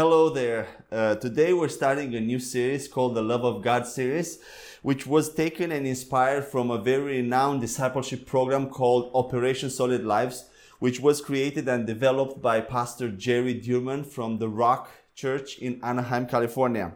Hello 0.00 0.30
there. 0.30 0.66
Uh, 0.90 1.14
today 1.16 1.52
we're 1.52 1.68
starting 1.68 2.14
a 2.14 2.20
new 2.20 2.38
series 2.38 2.88
called 2.88 3.14
the 3.14 3.20
Love 3.20 3.44
of 3.44 3.62
God 3.62 3.86
series, 3.86 4.38
which 4.80 5.06
was 5.06 5.34
taken 5.34 5.70
and 5.70 5.86
inspired 5.86 6.46
from 6.46 6.70
a 6.70 6.80
very 6.80 7.20
renowned 7.20 7.60
discipleship 7.60 8.24
program 8.24 8.70
called 8.70 9.10
Operation 9.14 9.68
Solid 9.68 10.02
Lives, 10.02 10.48
which 10.78 11.00
was 11.00 11.20
created 11.20 11.68
and 11.68 11.86
developed 11.86 12.40
by 12.40 12.62
Pastor 12.62 13.10
Jerry 13.10 13.52
Dirmann 13.52 14.06
from 14.06 14.38
the 14.38 14.48
Rock 14.48 14.90
Church 15.14 15.58
in 15.58 15.78
Anaheim, 15.82 16.26
California. 16.26 16.94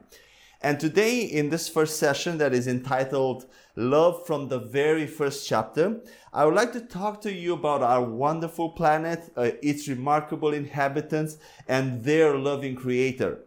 And 0.64 0.80
today, 0.80 1.20
in 1.20 1.50
this 1.50 1.68
first 1.68 1.98
session 1.98 2.38
that 2.38 2.54
is 2.54 2.66
entitled 2.66 3.44
Love 3.76 4.26
from 4.26 4.48
the 4.48 4.58
Very 4.58 5.06
First 5.06 5.46
Chapter, 5.46 6.00
I 6.32 6.46
would 6.46 6.54
like 6.54 6.72
to 6.72 6.80
talk 6.80 7.20
to 7.20 7.30
you 7.30 7.52
about 7.52 7.82
our 7.82 8.02
wonderful 8.02 8.70
planet, 8.70 9.30
uh, 9.36 9.50
its 9.62 9.88
remarkable 9.88 10.54
inhabitants, 10.54 11.36
and 11.68 12.02
their 12.02 12.38
loving 12.38 12.76
Creator. 12.76 13.40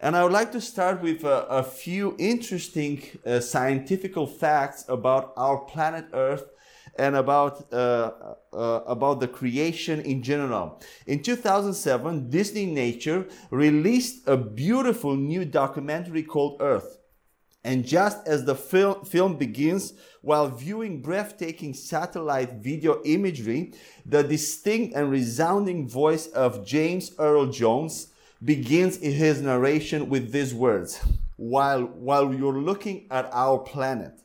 And 0.00 0.16
I 0.16 0.22
would 0.22 0.32
like 0.32 0.50
to 0.52 0.62
start 0.62 1.02
with 1.02 1.24
a, 1.24 1.46
a 1.46 1.62
few 1.62 2.16
interesting 2.18 3.02
uh, 3.26 3.40
scientific 3.40 4.14
facts 4.40 4.86
about 4.88 5.34
our 5.36 5.58
planet 5.58 6.06
Earth 6.14 6.46
and 6.98 7.16
about 7.16 7.72
uh, 7.72 8.10
uh, 8.52 8.80
about 8.86 9.20
the 9.20 9.28
creation 9.28 10.00
in 10.00 10.22
general. 10.22 10.80
In 11.06 11.22
2007, 11.22 12.30
Disney 12.30 12.66
Nature 12.66 13.26
released 13.50 14.26
a 14.28 14.36
beautiful 14.36 15.16
new 15.16 15.44
documentary 15.44 16.22
called 16.22 16.56
Earth. 16.60 16.98
And 17.64 17.84
just 17.84 18.26
as 18.28 18.44
the 18.44 18.54
fil- 18.54 19.02
film 19.04 19.36
begins, 19.36 19.94
while 20.22 20.48
viewing 20.48 21.02
breathtaking 21.02 21.74
satellite 21.74 22.62
video 22.62 23.02
imagery, 23.04 23.72
the 24.04 24.22
distinct 24.22 24.94
and 24.94 25.10
resounding 25.10 25.88
voice 25.88 26.28
of 26.28 26.64
James 26.64 27.12
Earl 27.18 27.46
Jones 27.46 28.12
begins 28.44 28.98
his 28.98 29.40
narration 29.40 30.08
with 30.08 30.30
these 30.30 30.54
words 30.54 31.00
while, 31.36 31.82
while 31.82 32.32
you're 32.34 32.60
looking 32.60 33.06
at 33.10 33.28
our 33.32 33.58
planet, 33.58 34.20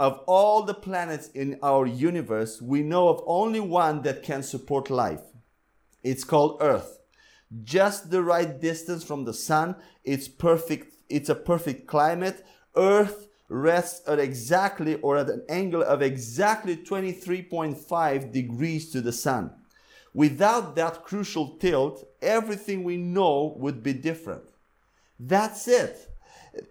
of 0.00 0.22
all 0.26 0.62
the 0.62 0.72
planets 0.72 1.28
in 1.28 1.58
our 1.62 1.86
universe, 1.86 2.62
we 2.62 2.82
know 2.82 3.10
of 3.10 3.22
only 3.26 3.60
one 3.60 4.00
that 4.00 4.22
can 4.22 4.42
support 4.42 4.88
life. 4.88 5.20
It's 6.02 6.24
called 6.24 6.56
Earth. 6.62 7.00
Just 7.62 8.10
the 8.10 8.22
right 8.22 8.58
distance 8.58 9.04
from 9.04 9.26
the 9.26 9.34
sun. 9.34 9.76
It's 10.02 10.26
perfect. 10.26 10.96
It's 11.10 11.28
a 11.28 11.34
perfect 11.34 11.86
climate. 11.86 12.42
Earth 12.74 13.28
rests 13.50 14.08
at 14.08 14.18
exactly 14.18 14.94
or 15.02 15.18
at 15.18 15.28
an 15.28 15.44
angle 15.50 15.82
of 15.82 16.00
exactly 16.00 16.78
23.5 16.78 18.32
degrees 18.32 18.90
to 18.92 19.02
the 19.02 19.12
sun. 19.12 19.50
Without 20.14 20.76
that 20.76 21.04
crucial 21.04 21.58
tilt, 21.58 22.08
everything 22.22 22.84
we 22.84 22.96
know 22.96 23.54
would 23.58 23.82
be 23.82 23.92
different. 23.92 24.44
That's 25.18 25.68
it 25.68 26.09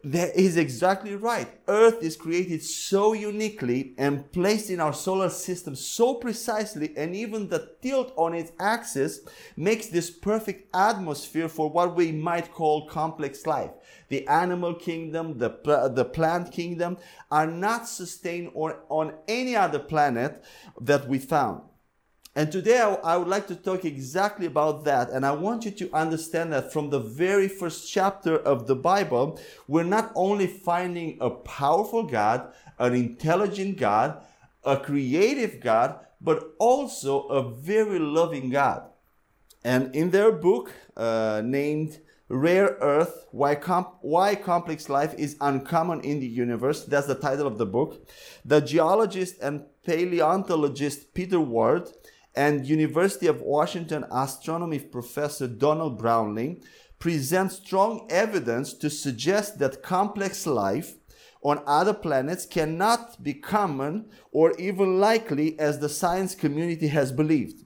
that 0.03 0.35
is 0.35 0.58
exactly 0.58 1.16
right. 1.16 1.47
Earth 1.67 2.03
is 2.03 2.16
created 2.16 2.61
so 2.61 3.13
uniquely 3.13 3.94
and 3.97 4.30
placed 4.31 4.69
in 4.69 4.80
our 4.80 4.94
solar 4.94 5.30
system 5.30 5.75
so 5.75 6.16
precisely, 6.16 6.95
and 6.97 7.16
even 7.16 7.47
the 7.47 7.72
tilt 7.81 8.13
on 8.17 8.33
its 8.33 8.52
axis 8.59 9.22
makes 9.55 9.88
this 9.88 10.09
perfect 10.09 10.67
atmosphere 10.75 11.47
for 11.47 11.69
what 11.69 11.95
we 11.95 12.11
might 12.11 12.53
call 12.53 12.88
complex 12.88 13.45
life. 13.45 13.72
The 14.09 14.27
animal 14.27 14.73
kingdom, 14.73 15.38
the, 15.38 15.91
the 15.94 16.05
plant 16.05 16.52
kingdom 16.52 16.97
are 17.31 17.47
not 17.47 17.88
sustained 17.88 18.52
on, 18.55 18.75
on 18.89 19.13
any 19.27 19.55
other 19.55 19.79
planet 19.79 20.44
that 20.81 21.07
we 21.07 21.19
found. 21.19 21.62
And 22.39 22.50
today 22.50 22.79
I, 22.79 23.17
would 23.17 23.27
like 23.27 23.47
to 23.47 23.55
talk 23.57 23.83
exactly 23.83 24.45
about 24.45 24.85
that. 24.85 25.09
And 25.09 25.25
I 25.25 25.33
want 25.33 25.66
you 25.66 25.72
to 25.72 25.94
understand 25.94 26.53
that 26.53 26.72
from 26.72 26.89
the 26.89 27.01
very 27.01 27.50
first 27.50 27.91
chapter 27.91 28.38
of 28.38 28.66
the 28.66 28.77
Bible, 28.77 29.38
we're 29.67 29.83
not 29.83 30.13
only 30.16 30.47
finding 30.47 31.17
a 31.19 31.29
powerful 31.31 32.03
God, 32.03 32.53
an 32.77 32.95
intelligent 32.95 33.75
God, 33.75 34.23
a 34.63 34.77
creative 34.77 35.59
God, 35.59 36.00
but 36.22 36.55
also 36.59 37.23
a 37.23 37.44
very 37.44 38.00
loving 38.00 38.50
God. 38.51 38.83
And 39.66 39.94
in 39.94 40.11
their 40.11 40.31
book 40.31 40.71
uh, 40.95 41.41
named 41.44 42.00
Rare 42.29 42.77
Earth 42.79 43.25
Why, 43.31 43.56
Com- 43.56 43.97
Why 44.00 44.35
Complex 44.35 44.88
Life 44.88 45.13
is 45.17 45.35
Uncommon 45.41 46.00
in 46.06 46.21
the 46.21 46.27
Universe, 46.27 46.85
that's 46.85 47.07
the 47.07 47.16
title 47.16 47.47
of 47.47 47.57
the 47.57 47.66
book, 47.66 48.07
the 48.45 48.61
geologist 48.61 49.35
and 49.41 49.66
paleontologist 49.83 51.13
Peter 51.13 51.41
Ward 51.41 51.89
and 52.35 52.66
University 52.66 53.28
of 53.28 53.41
Washington 53.41 54.06
astronomy 54.12 54.79
professor 54.79 55.47
Donald 55.47 55.97
Brownlee 55.97 56.62
present 57.00 57.51
strong 57.51 58.06
evidence 58.09 58.73
to 58.73 58.90
suggest 58.90 59.59
that 59.59 59.81
complex 59.81 60.45
life 60.45 60.95
on 61.41 61.63
other 61.66 61.94
planets 61.94 62.45
cannot 62.45 63.23
be 63.23 63.34
common 63.34 64.09
or 64.31 64.53
even 64.59 65.00
likely 65.00 65.57
as 65.57 65.79
the 65.79 65.89
science 65.89 66.35
community 66.35 66.88
has 66.88 67.12
believed. 67.12 67.63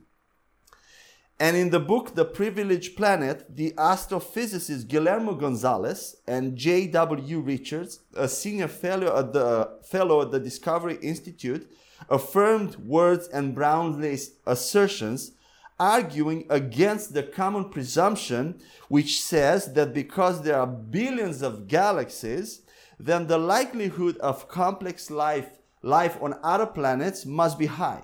And 1.40 1.58
in 1.58 1.72
the 1.72 1.80
book 1.80 2.14
The 2.14 2.26
Privileged 2.26 2.96
Planet, 2.96 3.46
the 3.54 3.72
astrophysicist 3.72 4.88
Guillermo 4.88 5.34
Gonzalez 5.34 6.16
and 6.28 6.56
J.W. 6.56 7.40
Richards, 7.40 8.00
a 8.16 8.30
senior 8.30 8.68
fellow 8.68 9.18
at 9.18 9.34
the, 9.34 9.80
fellow 9.84 10.22
at 10.22 10.32
the 10.32 10.40
Discovery 10.40 11.00
Institute, 11.02 11.70
affirmed 12.10 12.76
Ward's 12.76 13.28
and 13.28 13.56
Brownlee's 13.56 14.32
assertions, 14.46 15.32
arguing 15.80 16.46
against 16.50 17.14
the 17.14 17.24
common 17.24 17.70
presumption 17.70 18.60
which 18.90 19.22
says 19.22 19.74
that 19.74 19.94
because 19.94 20.42
there 20.44 20.60
are 20.60 20.68
billions 20.68 21.42
of 21.42 21.68
galaxies, 21.68 22.62
then 23.00 23.28
the 23.28 23.38
likelihood 23.38 24.18
of 24.18 24.48
complex 24.48 25.10
life, 25.10 25.50
life 25.82 26.18
on 26.22 26.36
other 26.44 26.66
planets 26.66 27.26
must 27.26 27.58
be 27.58 27.66
high. 27.66 28.04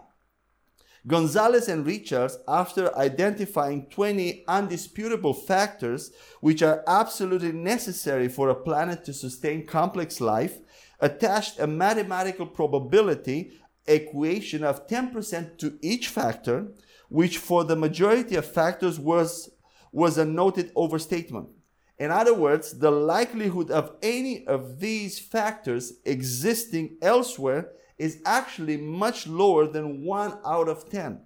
Gonzalez 1.07 1.69
and 1.69 1.85
Richards, 1.85 2.37
after 2.47 2.95
identifying 2.97 3.85
20 3.89 4.43
undisputable 4.47 5.33
factors 5.33 6.11
which 6.41 6.61
are 6.61 6.83
absolutely 6.87 7.53
necessary 7.53 8.27
for 8.27 8.49
a 8.49 8.55
planet 8.55 9.05
to 9.05 9.13
sustain 9.13 9.65
complex 9.65 10.19
life, 10.19 10.57
attached 10.99 11.59
a 11.59 11.67
mathematical 11.67 12.45
probability 12.45 13.53
equation 13.93 14.63
of 14.63 14.87
10% 14.87 15.57
to 15.57 15.77
each 15.81 16.07
factor, 16.07 16.67
which 17.09 17.37
for 17.37 17.63
the 17.63 17.75
majority 17.75 18.35
of 18.35 18.45
factors 18.45 18.99
was, 18.99 19.49
was 19.91 20.17
a 20.17 20.25
noted 20.25 20.71
overstatement. 20.75 21.49
In 21.97 22.11
other 22.11 22.33
words, 22.33 22.79
the 22.79 22.91
likelihood 22.91 23.69
of 23.71 23.95
any 24.01 24.45
of 24.47 24.79
these 24.79 25.19
factors 25.19 25.93
existing 26.05 26.97
elsewhere 27.01 27.71
is 27.97 28.21
actually 28.25 28.77
much 28.77 29.27
lower 29.27 29.67
than 29.67 30.05
1 30.05 30.39
out 30.45 30.69
of 30.69 30.89
10. 30.89 31.21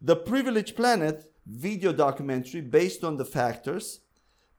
The 0.00 0.16
Privileged 0.16 0.74
Planet 0.74 1.32
video 1.46 1.92
documentary 1.92 2.60
based 2.60 3.04
on 3.04 3.16
the 3.16 3.24
factors 3.24 4.00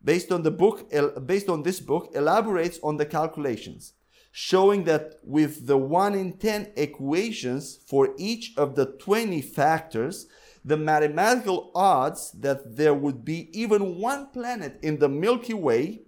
based 0.03 0.31
on 0.31 0.43
the 0.43 0.51
book 0.51 0.91
based 1.25 1.49
on 1.49 1.63
this 1.63 1.79
book 1.79 2.11
elaborates 2.13 2.79
on 2.83 2.97
the 2.97 3.05
calculations 3.05 3.93
showing 4.35 4.83
that 4.85 5.19
with 5.23 5.67
the 5.67 5.77
1 5.77 6.15
in 6.15 6.33
10 6.33 6.73
equations 6.75 7.77
for 7.85 8.15
each 8.17 8.51
of 8.57 8.73
the 8.73 8.87
20 8.87 9.39
factors, 9.43 10.25
the 10.65 10.75
mathematical 10.75 11.71
odds 11.75 12.31
that 12.31 12.75
there 12.75 12.95
would 12.95 13.23
be 13.23 13.47
even 13.57 13.99
one 13.99 14.25
planet 14.31 14.79
in 14.81 14.97
the 14.97 15.07
Milky 15.07 15.53
Way 15.53 16.01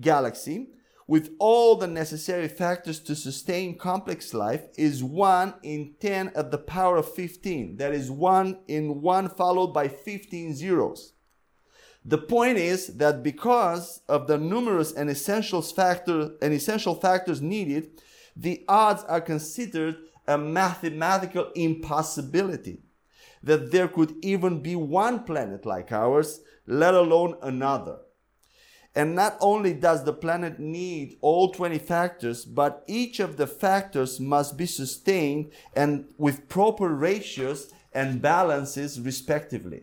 galaxy 0.00 0.70
with 1.06 1.30
all 1.38 1.76
the 1.76 1.86
necessary 1.86 2.48
factors 2.48 2.98
to 2.98 3.14
sustain 3.14 3.78
complex 3.78 4.34
life 4.34 4.64
is 4.76 5.04
1 5.04 5.54
in 5.62 5.94
10 6.00 6.32
at 6.34 6.50
the 6.50 6.58
power 6.58 6.96
of 6.96 7.14
15. 7.14 7.76
That 7.76 7.92
is 7.92 8.10
1 8.10 8.58
in 8.66 9.00
1 9.00 9.28
followed 9.28 9.68
by 9.68 9.86
15 9.86 10.52
zeros. 10.56 11.12
The 12.08 12.16
point 12.16 12.56
is 12.56 12.86
that 12.96 13.22
because 13.22 14.00
of 14.08 14.28
the 14.28 14.38
numerous 14.38 14.92
and 14.92 15.10
essential 15.10 15.60
factor 15.60 16.30
and 16.40 16.54
essential 16.54 16.94
factors 16.94 17.42
needed, 17.42 18.00
the 18.34 18.64
odds 18.66 19.04
are 19.04 19.20
considered 19.20 19.96
a 20.26 20.38
mathematical 20.38 21.52
impossibility 21.54 22.78
that 23.42 23.72
there 23.72 23.88
could 23.88 24.14
even 24.22 24.62
be 24.62 24.74
one 24.74 25.24
planet 25.24 25.66
like 25.66 25.92
ours, 25.92 26.40
let 26.66 26.94
alone 26.94 27.36
another. 27.42 27.98
And 28.94 29.14
not 29.14 29.36
only 29.40 29.74
does 29.74 30.04
the 30.04 30.14
planet 30.14 30.58
need 30.58 31.18
all 31.20 31.52
20 31.52 31.78
factors, 31.78 32.46
but 32.46 32.84
each 32.86 33.20
of 33.20 33.36
the 33.36 33.46
factors 33.46 34.18
must 34.18 34.56
be 34.56 34.64
sustained 34.64 35.52
and 35.76 36.06
with 36.16 36.48
proper 36.48 36.88
ratios 36.88 37.70
and 37.92 38.22
balances 38.22 38.98
respectively. 38.98 39.82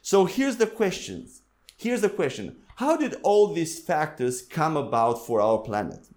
So 0.00 0.24
here's 0.24 0.56
the 0.56 0.66
questions. 0.66 1.42
Here's 1.76 2.00
the 2.00 2.08
question 2.08 2.56
How 2.76 2.96
did 2.96 3.16
all 3.22 3.52
these 3.52 3.78
factors 3.80 4.42
come 4.42 4.76
about 4.76 5.26
for 5.26 5.40
our 5.40 5.58
planet? 5.58 6.08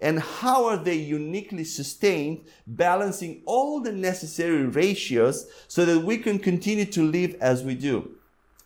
And 0.00 0.20
how 0.20 0.66
are 0.66 0.76
they 0.76 0.94
uniquely 0.94 1.64
sustained, 1.64 2.44
balancing 2.68 3.42
all 3.46 3.80
the 3.80 3.90
necessary 3.90 4.64
ratios 4.64 5.50
so 5.66 5.84
that 5.84 6.00
we 6.00 6.18
can 6.18 6.38
continue 6.38 6.84
to 6.84 7.02
live 7.02 7.34
as 7.40 7.64
we 7.64 7.74
do? 7.74 8.12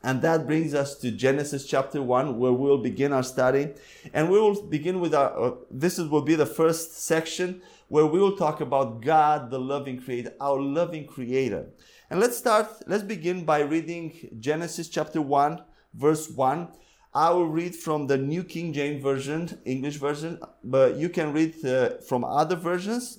And 0.05 0.21
that 0.23 0.47
brings 0.47 0.75
us 0.75 0.97
to 0.97 1.11
Genesis 1.11 1.65
chapter 1.65 2.03
1, 2.03 2.39
where 2.39 2.53
we'll 2.53 2.79
begin 2.79 3.13
our 3.13 3.23
study. 3.23 3.69
And 4.13 4.29
we 4.29 4.39
will 4.39 4.61
begin 4.63 5.01
with 5.01 5.15
our, 5.15 5.41
uh, 5.41 5.55
this 5.71 5.97
will 5.97 6.23
be 6.23 6.35
the 6.35 6.45
first 6.45 7.01
section 7.03 7.63
where 7.89 8.07
we 8.07 8.19
will 8.19 8.37
talk 8.37 8.61
about 8.61 9.01
God, 9.01 9.51
the 9.51 9.61
loving 9.61 10.03
creator, 10.03 10.33
our 10.41 10.61
loving 10.61 11.07
creator. 11.07 11.67
And 12.11 12.19
let's 12.19 12.37
start, 12.37 12.69
let's 12.89 13.05
begin 13.05 13.45
by 13.45 13.61
reading 13.61 14.37
Genesis 14.41 14.89
chapter 14.89 15.23
1, 15.23 15.63
verse 15.95 16.29
1. 16.31 16.69
I 17.15 17.31
will 17.31 17.49
read 17.49 17.77
from 17.77 18.07
the 18.07 18.17
New 18.17 18.43
King 18.43 18.73
James 18.73 19.03
Version, 19.03 19.61
English 19.67 19.97
version, 19.97 20.41
but 20.65 20.97
you 20.97 21.11
can 21.11 21.33
read 21.33 21.63
uh, 21.65 21.99
from 22.09 22.25
other 22.25 22.57
versions, 22.57 23.19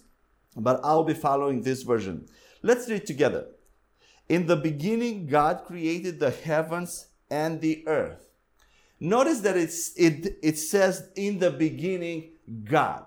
but 0.56 0.80
I'll 0.84 1.04
be 1.04 1.14
following 1.14 1.62
this 1.62 1.84
version. 1.84 2.26
Let's 2.64 2.90
read 2.90 3.06
together. 3.06 3.48
In 4.30 4.48
the 4.48 4.56
beginning, 4.56 5.28
God 5.28 5.64
created 5.66 6.20
the 6.20 6.32
heavens 6.32 7.08
and 7.30 7.62
the 7.62 7.84
earth. 7.88 8.30
Notice 9.00 9.42
that 9.42 9.58
it's, 9.58 9.92
it, 9.98 10.38
it 10.42 10.58
says, 10.58 11.10
in 11.16 11.38
the 11.38 11.52
beginning, 11.52 12.32
God. 12.64 13.06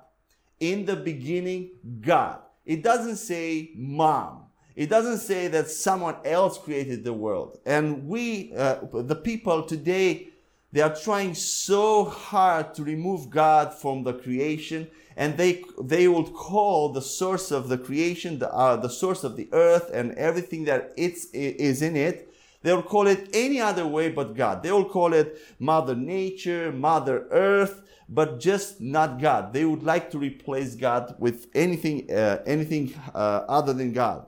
In 0.61 0.85
the 0.85 0.97
beginning, 0.97 1.71
God. 2.01 2.41
It 2.65 2.83
doesn't 2.83 3.17
say 3.17 3.73
mom. 3.75 4.46
It 4.77 4.91
doesn't 4.91 5.19
say 5.19 5.49
that 5.49 5.71
someone 5.71 6.17
else 6.23 6.59
created 6.59 7.03
the 7.03 7.15
world. 7.15 7.59
And 7.65 8.07
we, 8.07 8.53
uh, 8.55 8.81
the 8.93 9.17
people 9.17 9.63
today, 9.63 10.29
they 10.71 10.83
are 10.83 10.95
trying 10.95 11.35
so 11.35 12.05
hard 12.05 12.75
to 12.75 12.85
remove 12.85 13.31
God 13.31 13.73
from 13.73 14.05
the 14.05 14.13
creation 14.13 14.89
and 15.17 15.39
they 15.39 15.65
they 15.83 16.09
will 16.09 16.29
call 16.31 16.91
the 16.91 17.01
source 17.01 17.51
of 17.51 17.69
the 17.69 17.79
creation 17.79 18.39
the, 18.39 18.53
uh, 18.53 18.77
the 18.77 18.91
source 18.91 19.25
of 19.25 19.37
the 19.37 19.49
earth 19.53 19.91
and 19.95 20.13
everything 20.13 20.65
that 20.65 20.93
it's 20.99 21.31
is 21.33 21.81
in 21.81 21.97
it. 21.97 22.31
They 22.61 22.75
will 22.75 22.83
call 22.83 23.07
it 23.07 23.31
any 23.33 23.59
other 23.59 23.87
way 23.87 24.11
but 24.11 24.37
god. 24.37 24.63
They 24.63 24.73
will 24.73 24.85
call 24.85 25.15
it 25.15 25.39
mother 25.59 25.95
nature 25.95 26.71
mother 26.71 27.27
earth 27.31 27.83
but 28.11 28.39
just 28.39 28.79
not 28.79 29.19
god. 29.19 29.55
They 29.55 29.65
would 29.65 29.83
like 29.83 30.11
to 30.11 30.19
replace 30.19 30.75
god 30.75 31.15
with 31.19 31.47
anything 31.55 32.11
uh, 32.11 32.43
anything 32.45 32.93
uh, 33.15 33.45
other 33.49 33.73
than 33.73 33.95
god 33.95 34.27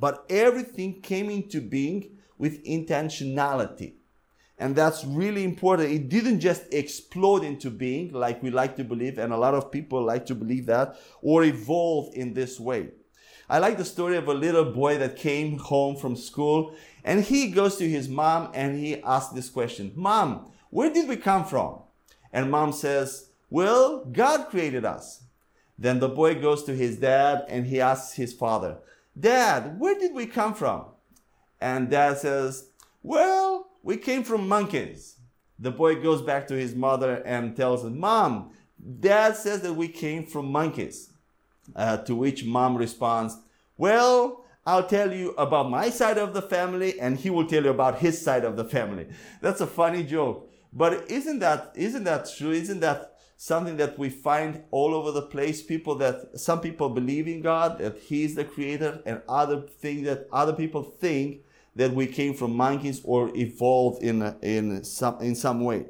but 0.00 0.24
everything 0.28 1.00
came 1.00 1.30
into 1.30 1.60
being 1.60 2.18
with 2.38 2.64
intentionality 2.64 3.94
and 4.62 4.76
that's 4.76 5.04
really 5.04 5.42
important. 5.42 5.90
It 5.90 6.08
didn't 6.08 6.38
just 6.38 6.72
explode 6.72 7.42
into 7.42 7.68
being 7.68 8.12
like 8.12 8.44
we 8.44 8.50
like 8.50 8.76
to 8.76 8.84
believe, 8.84 9.18
and 9.18 9.32
a 9.32 9.36
lot 9.36 9.54
of 9.54 9.72
people 9.72 10.00
like 10.04 10.24
to 10.26 10.36
believe 10.36 10.66
that, 10.66 10.96
or 11.20 11.42
evolve 11.42 12.14
in 12.14 12.32
this 12.32 12.60
way. 12.60 12.90
I 13.50 13.58
like 13.58 13.76
the 13.76 13.84
story 13.84 14.16
of 14.16 14.28
a 14.28 14.34
little 14.34 14.64
boy 14.64 14.98
that 14.98 15.16
came 15.16 15.58
home 15.58 15.96
from 15.96 16.14
school 16.14 16.76
and 17.04 17.24
he 17.24 17.50
goes 17.50 17.76
to 17.76 17.88
his 17.88 18.08
mom 18.08 18.52
and 18.54 18.78
he 18.78 19.02
asks 19.02 19.34
this 19.34 19.50
question 19.50 19.92
Mom, 19.96 20.52
where 20.70 20.92
did 20.92 21.08
we 21.08 21.16
come 21.16 21.44
from? 21.44 21.80
And 22.32 22.50
mom 22.50 22.72
says, 22.72 23.30
Well, 23.50 24.04
God 24.04 24.48
created 24.48 24.84
us. 24.84 25.24
Then 25.76 25.98
the 25.98 26.08
boy 26.08 26.40
goes 26.40 26.62
to 26.64 26.74
his 26.74 26.98
dad 26.98 27.44
and 27.48 27.66
he 27.66 27.80
asks 27.80 28.14
his 28.14 28.32
father, 28.32 28.78
Dad, 29.18 29.78
where 29.78 29.98
did 29.98 30.14
we 30.14 30.26
come 30.26 30.54
from? 30.54 30.86
And 31.60 31.90
dad 31.90 32.18
says, 32.18 32.70
Well, 33.02 33.70
we 33.82 33.96
came 33.96 34.24
from 34.24 34.48
monkeys. 34.48 35.16
The 35.58 35.70
boy 35.70 36.02
goes 36.02 36.22
back 36.22 36.48
to 36.48 36.54
his 36.54 36.74
mother 36.74 37.22
and 37.24 37.56
tells 37.56 37.84
him, 37.84 38.00
Mom, 38.00 38.52
dad 39.00 39.36
says 39.36 39.60
that 39.62 39.74
we 39.74 39.88
came 39.88 40.26
from 40.26 40.50
monkeys. 40.50 41.10
Uh, 41.76 41.98
to 41.98 42.16
which 42.16 42.44
mom 42.44 42.76
responds, 42.76 43.36
Well, 43.76 44.44
I'll 44.66 44.86
tell 44.86 45.12
you 45.12 45.30
about 45.32 45.70
my 45.70 45.90
side 45.90 46.18
of 46.18 46.34
the 46.34 46.42
family, 46.42 46.98
and 46.98 47.16
he 47.16 47.30
will 47.30 47.46
tell 47.46 47.64
you 47.64 47.70
about 47.70 47.98
his 47.98 48.20
side 48.20 48.44
of 48.44 48.56
the 48.56 48.64
family. 48.64 49.08
That's 49.40 49.60
a 49.60 49.66
funny 49.66 50.02
joke. 50.02 50.50
But 50.72 51.10
isn't 51.10 51.40
that 51.40 51.72
isn't 51.74 52.04
that 52.04 52.30
true? 52.36 52.52
Isn't 52.52 52.80
that 52.80 53.11
something 53.42 53.76
that 53.76 53.98
we 53.98 54.08
find 54.08 54.62
all 54.70 54.94
over 54.94 55.10
the 55.10 55.26
place? 55.34 55.62
People 55.62 55.96
that 55.96 56.38
some 56.38 56.60
people 56.60 56.88
believe 56.88 57.26
in 57.26 57.40
God, 57.40 57.78
that 57.78 57.98
He's 57.98 58.36
the 58.36 58.44
creator, 58.44 59.02
and 59.04 59.20
other 59.28 59.62
thing 59.62 60.04
that 60.04 60.28
other 60.32 60.52
people 60.52 60.84
think 60.84 61.42
that 61.74 61.92
we 61.92 62.06
came 62.06 62.34
from 62.34 62.56
monkeys 62.56 63.00
or 63.02 63.36
evolved 63.36 64.00
in, 64.00 64.22
in, 64.42 64.84
some, 64.84 65.20
in 65.20 65.34
some 65.34 65.64
way. 65.64 65.86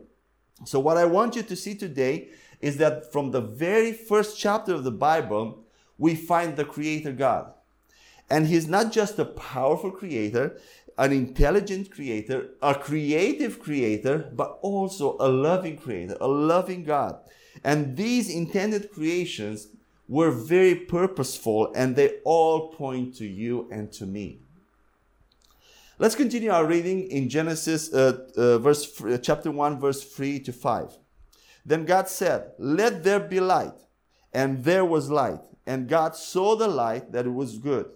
So, 0.65 0.81
what 0.81 0.97
I 0.97 1.05
want 1.05 1.37
you 1.37 1.43
to 1.43 1.55
see 1.55 1.75
today 1.75 2.29
is 2.63 2.79
that 2.79 3.13
from 3.13 3.33
the 3.33 3.43
very 3.43 3.93
first 3.93 4.39
chapter 4.39 4.73
of 4.73 4.85
the 4.85 4.91
Bible, 4.91 5.65
we 5.99 6.15
find 6.15 6.57
the 6.57 6.65
Creator 6.65 7.13
God. 7.13 7.53
And 8.31 8.47
He's 8.47 8.67
not 8.67 8.93
just 8.93 9.19
a 9.19 9.27
powerful 9.27 9.91
Creator, 9.91 10.57
an 10.97 11.13
intelligent 11.13 11.91
Creator, 11.91 12.49
a 12.63 12.75
creative 12.75 13.61
Creator, 13.61 14.31
but 14.33 14.59
also 14.63 15.19
a 15.21 15.29
loving 15.29 15.77
Creator, 15.77 16.17
a 16.19 16.29
loving 16.29 16.85
God. 16.85 17.19
And 17.65 17.97
these 17.97 18.29
intended 18.29 18.93
creations 18.93 19.69
were 20.09 20.31
very 20.31 20.75
purposeful 20.75 21.73
and 21.75 21.95
they 21.95 22.19
all 22.25 22.73
point 22.73 23.15
to 23.17 23.27
you 23.27 23.69
and 23.71 23.93
to 23.93 24.07
me. 24.07 24.41
Let's 25.99 26.17
continue 26.17 26.51
our 26.51 26.67
reading 26.67 27.09
in 27.11 27.29
Genesis 27.29 27.93
uh, 27.93 28.27
uh, 28.37 28.59
verse 28.59 29.01
uh, 29.01 29.19
chapter 29.19 29.51
1 29.51 29.81
verse 29.81 30.03
3 30.03 30.41
to 30.41 30.53
5. 30.53 30.99
Then 31.65 31.85
God 31.85 32.09
said, 32.09 32.53
"Let 32.59 33.05
there 33.05 33.21
be 33.21 33.39
light." 33.39 33.79
And 34.33 34.65
there 34.65 34.85
was 34.85 35.11
light. 35.11 35.41
And 35.67 35.89
God 35.89 36.17
saw 36.17 36.57
the 36.57 36.69
light 36.69 37.13
that 37.13 37.27
it 37.27 37.35
was 37.35 37.59
good. 37.59 37.87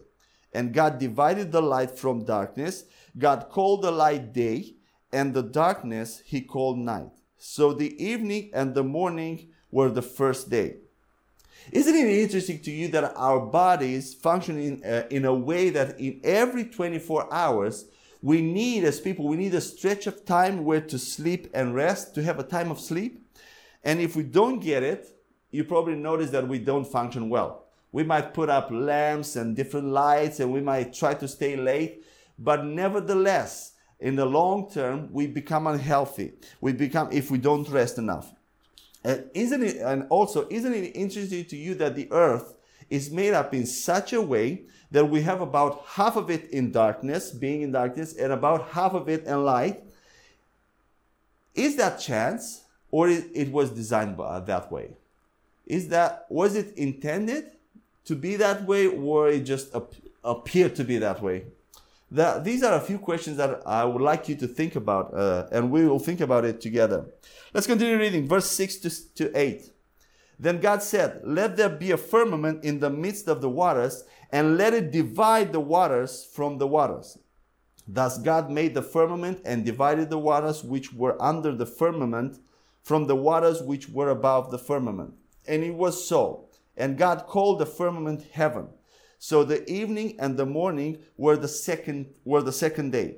And 0.53 0.73
God 0.73 0.99
divided 0.99 1.51
the 1.51 1.63
light 1.63 1.91
from 1.99 2.25
darkness. 2.25 2.85
God 3.19 3.49
called 3.51 3.83
the 3.83 3.91
light 3.91 4.33
day, 4.33 4.77
and 5.13 5.35
the 5.35 5.43
darkness 5.43 6.23
he 6.25 6.41
called 6.41 6.79
night. 6.79 7.11
So 7.39 7.73
the 7.73 8.03
evening 8.03 8.51
and 8.55 8.75
the 8.75 8.85
morning 8.85 9.51
were 9.77 9.91
the 9.91 10.01
first 10.01 10.49
day. 10.49 10.77
Isn't 11.71 11.95
it 11.95 12.09
interesting 12.09 12.61
to 12.61 12.71
you 12.71 12.89
that 12.89 13.13
our 13.15 13.41
bodies 13.41 14.15
function 14.15 14.59
in, 14.59 14.75
uh, 14.83 15.07
in 15.11 15.27
a 15.27 15.35
way 15.35 15.69
that 15.69 16.01
in 16.01 16.19
every 16.25 16.65
24 16.65 17.31
hours 17.31 17.85
we 18.23 18.41
need, 18.41 18.85
as 18.85 18.99
people, 18.99 19.29
we 19.29 19.37
need 19.37 19.55
a 19.55 19.61
stretch 19.61 20.07
of 20.07 20.25
time 20.25 20.65
where 20.65 20.81
to 20.81 20.99
sleep 20.99 21.51
and 21.53 21.75
rest, 21.75 22.15
to 22.15 22.23
have 22.23 22.39
a 22.39 22.43
time 22.43 22.71
of 22.71 22.81
sleep. 22.81 23.29
And 23.85 24.01
if 24.01 24.17
we 24.17 24.23
don't 24.23 24.61
get 24.61 24.83
it, 24.83 25.15
you 25.51 25.63
probably 25.65 25.97
notice 25.97 26.31
that 26.31 26.49
we 26.49 26.59
don't 26.59 26.87
function 26.87 27.29
well. 27.29 27.67
We 27.93 28.03
might 28.03 28.33
put 28.33 28.49
up 28.49 28.71
lamps 28.71 29.37
and 29.37 29.55
different 29.55 29.89
lights 29.89 30.41
and 30.41 30.55
we 30.55 30.63
might 30.63 30.95
try 30.95 31.13
to 31.13 31.29
stay 31.29 31.55
late, 31.55 32.03
but 32.39 32.65
nevertheless, 32.65 33.73
in 34.01 34.17
the 34.17 34.25
long 34.25 34.71
term, 34.71 35.11
we 35.13 35.27
become 35.27 35.67
unhealthy. 35.67 36.33
We 36.63 36.73
become, 36.73 37.09
if 37.13 37.31
we 37.31 37.37
don't 37.37 37.69
rest 37.69 37.99
enough. 37.99 38.33
And 39.07 39.31
isn't 39.35 39.63
it, 39.63 39.77
and 39.77 40.05
also, 40.11 40.49
isn't 40.51 40.75
it 40.75 40.97
interesting 40.97 41.45
to 41.45 41.57
you 41.57 41.77
that 41.77 41.95
the 41.95 42.09
earth 42.11 42.57
is 42.91 43.09
made 43.09 43.35
up 43.35 43.55
in 43.55 43.65
such 43.65 44.13
a 44.13 44.21
way 44.21 44.63
that 44.91 45.05
we 45.05 45.23
have 45.23 45.41
about 45.41 45.85
half 45.87 46.17
of 46.17 46.29
it 46.29 46.51
in 46.51 46.73
darkness, 46.73 47.31
being 47.31 47.63
in 47.63 47.71
darkness, 47.71 48.17
and 48.17 48.33
about 48.33 48.71
half 48.71 48.95
of 48.95 49.09
it 49.09 49.23
in 49.25 49.45
light. 49.45 49.85
Is 51.55 51.77
that 51.77 52.01
chance, 52.01 52.65
or 52.91 53.09
it 53.09 53.53
was 53.53 53.71
designed 53.71 54.19
uh, 54.19 54.41
that 54.41 54.73
way? 54.73 54.97
Is 55.67 55.87
that 55.91 56.27
was 56.29 56.57
it 56.57 56.77
intended 56.77 57.53
to 58.07 58.17
be 58.17 58.35
that 58.35 58.67
way, 58.67 58.89
or 58.89 59.29
it 59.29 59.45
just 59.45 59.73
appeared 60.25 60.75
to 60.75 60.83
be 60.83 60.99
that 60.99 61.23
way? 61.23 61.45
These 62.11 62.63
are 62.63 62.75
a 62.75 62.81
few 62.81 62.99
questions 62.99 63.37
that 63.39 63.67
I 63.67 63.85
would 63.85 64.03
like 64.03 64.29
you 64.29 64.37
to 64.37 64.47
think 64.47 64.77
about, 64.77 65.13
uh, 65.13 65.49
and 65.51 65.71
we 65.71 65.87
will 65.87 65.99
think 65.99 66.21
about 66.21 66.45
it 66.45 66.61
together. 66.61 67.07
Let's 67.53 67.67
continue 67.67 67.99
reading, 67.99 68.29
verse 68.29 68.49
6 68.51 68.77
to, 68.77 69.15
to 69.15 69.39
8. 69.39 69.73
Then 70.39 70.61
God 70.61 70.83
said, 70.83 71.21
Let 71.25 71.57
there 71.57 71.69
be 71.69 71.91
a 71.91 71.97
firmament 71.97 72.65
in 72.65 72.81
the 72.81 72.91
midst 72.91 73.27
of 73.27 73.41
the 73.41 73.51
waters, 73.51 74.05
and 74.31 74.57
let 74.57 74.75
it 74.75 74.93
divide 74.93 75.53
the 75.53 75.61
waters 75.61 76.25
from 76.25 76.59
the 76.59 76.67
waters. 76.67 77.19
Thus 77.89 78.19
God 78.19 78.51
made 78.51 78.75
the 78.75 78.83
firmament 78.83 79.41
and 79.45 79.65
divided 79.65 80.11
the 80.11 80.19
waters 80.19 80.65
which 80.65 80.93
were 80.93 81.21
under 81.23 81.53
the 81.55 81.67
firmament 81.67 82.39
from 82.83 83.07
the 83.07 83.17
waters 83.17 83.63
which 83.63 83.89
were 83.89 84.11
above 84.11 84.51
the 84.51 84.59
firmament. 84.59 85.15
And 85.47 85.63
it 85.63 85.75
was 85.75 86.07
so. 86.07 86.49
And 86.77 86.99
God 86.99 87.27
called 87.27 87.59
the 87.59 87.67
firmament 87.67 88.27
heaven. 88.33 88.69
So 89.19 89.45
the 89.45 89.69
evening 89.71 90.17
and 90.19 90.37
the 90.37 90.47
morning 90.47 90.99
were 91.17 91.37
the 91.37 91.49
second 91.49 92.15
were 92.25 92.43
the 92.43 92.53
second 92.53 92.93
day. 92.93 93.17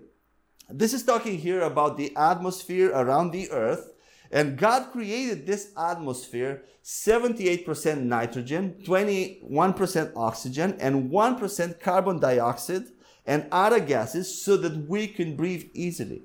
This 0.71 0.93
is 0.93 1.03
talking 1.03 1.39
here 1.39 1.63
about 1.63 1.97
the 1.97 2.15
atmosphere 2.17 2.91
around 2.91 3.31
the 3.31 3.51
earth 3.51 3.91
and 4.31 4.59
God 4.59 4.93
created 4.93 5.47
this 5.47 5.73
atmosphere 5.77 6.65
78% 6.85 8.03
nitrogen, 8.03 8.77
21% 8.85 10.13
oxygen, 10.17 10.77
and 10.81 11.11
1% 11.11 11.81
carbon 11.81 12.19
dioxide 12.19 12.85
and 13.27 13.47
other 13.53 13.81
gases 13.81 14.43
so 14.43 14.57
that 14.57 14.89
we 14.89 15.07
can 15.07 15.37
breathe 15.37 15.69
easily. 15.75 16.23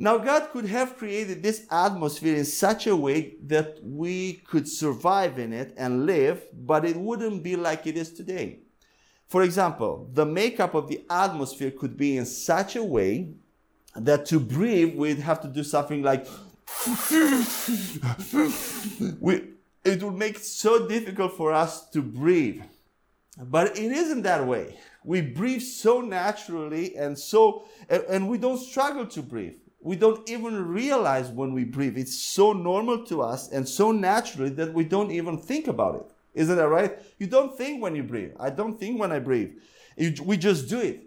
Now, 0.00 0.16
God 0.16 0.50
could 0.52 0.66
have 0.66 0.96
created 0.96 1.42
this 1.42 1.66
atmosphere 1.72 2.36
in 2.36 2.44
such 2.44 2.86
a 2.86 2.94
way 2.94 3.34
that 3.46 3.80
we 3.82 4.34
could 4.34 4.68
survive 4.68 5.40
in 5.40 5.52
it 5.52 5.74
and 5.76 6.06
live, 6.06 6.46
but 6.52 6.84
it 6.84 6.96
wouldn't 6.96 7.42
be 7.42 7.56
like 7.56 7.84
it 7.84 7.96
is 7.96 8.12
today. 8.12 8.60
For 9.26 9.42
example, 9.42 10.08
the 10.12 10.24
makeup 10.24 10.74
of 10.74 10.88
the 10.88 11.04
atmosphere 11.10 11.72
could 11.72 11.96
be 11.96 12.16
in 12.16 12.26
such 12.26 12.76
a 12.76 12.84
way 12.84 13.34
that 13.96 14.24
to 14.26 14.38
breathe 14.38 14.94
we'd 14.94 15.18
have 15.18 15.40
to 15.42 15.48
do 15.48 15.64
something 15.64 16.02
like 16.02 16.26
we, 19.20 19.48
it 19.84 20.02
would 20.02 20.14
make 20.14 20.36
it 20.36 20.44
so 20.44 20.86
difficult 20.86 21.36
for 21.36 21.52
us 21.52 21.90
to 21.90 22.02
breathe. 22.02 22.62
But 23.36 23.76
it 23.76 23.92
isn't 23.92 24.22
that 24.22 24.46
way. 24.46 24.78
We 25.04 25.22
breathe 25.22 25.62
so 25.62 26.00
naturally 26.00 26.96
and 26.96 27.18
so, 27.18 27.64
and, 27.88 28.02
and 28.08 28.28
we 28.28 28.38
don't 28.38 28.58
struggle 28.58 29.06
to 29.06 29.22
breathe. 29.22 29.56
We 29.80 29.96
don't 29.96 30.28
even 30.28 30.66
realize 30.68 31.28
when 31.28 31.52
we 31.52 31.64
breathe. 31.64 31.96
It's 31.96 32.18
so 32.18 32.52
normal 32.52 33.04
to 33.06 33.22
us 33.22 33.50
and 33.50 33.68
so 33.68 33.92
naturally 33.92 34.50
that 34.50 34.74
we 34.74 34.84
don't 34.84 35.10
even 35.10 35.38
think 35.38 35.68
about 35.68 35.94
it. 35.94 36.06
Isn't 36.34 36.56
that 36.56 36.68
right? 36.68 36.98
You 37.18 37.26
don't 37.26 37.56
think 37.56 37.82
when 37.82 37.94
you 37.96 38.02
breathe. 38.02 38.32
I 38.38 38.50
don't 38.50 38.78
think 38.78 39.00
when 39.00 39.12
I 39.12 39.18
breathe. 39.18 39.52
we 39.96 40.36
just 40.36 40.68
do 40.68 40.80
it. 40.80 41.04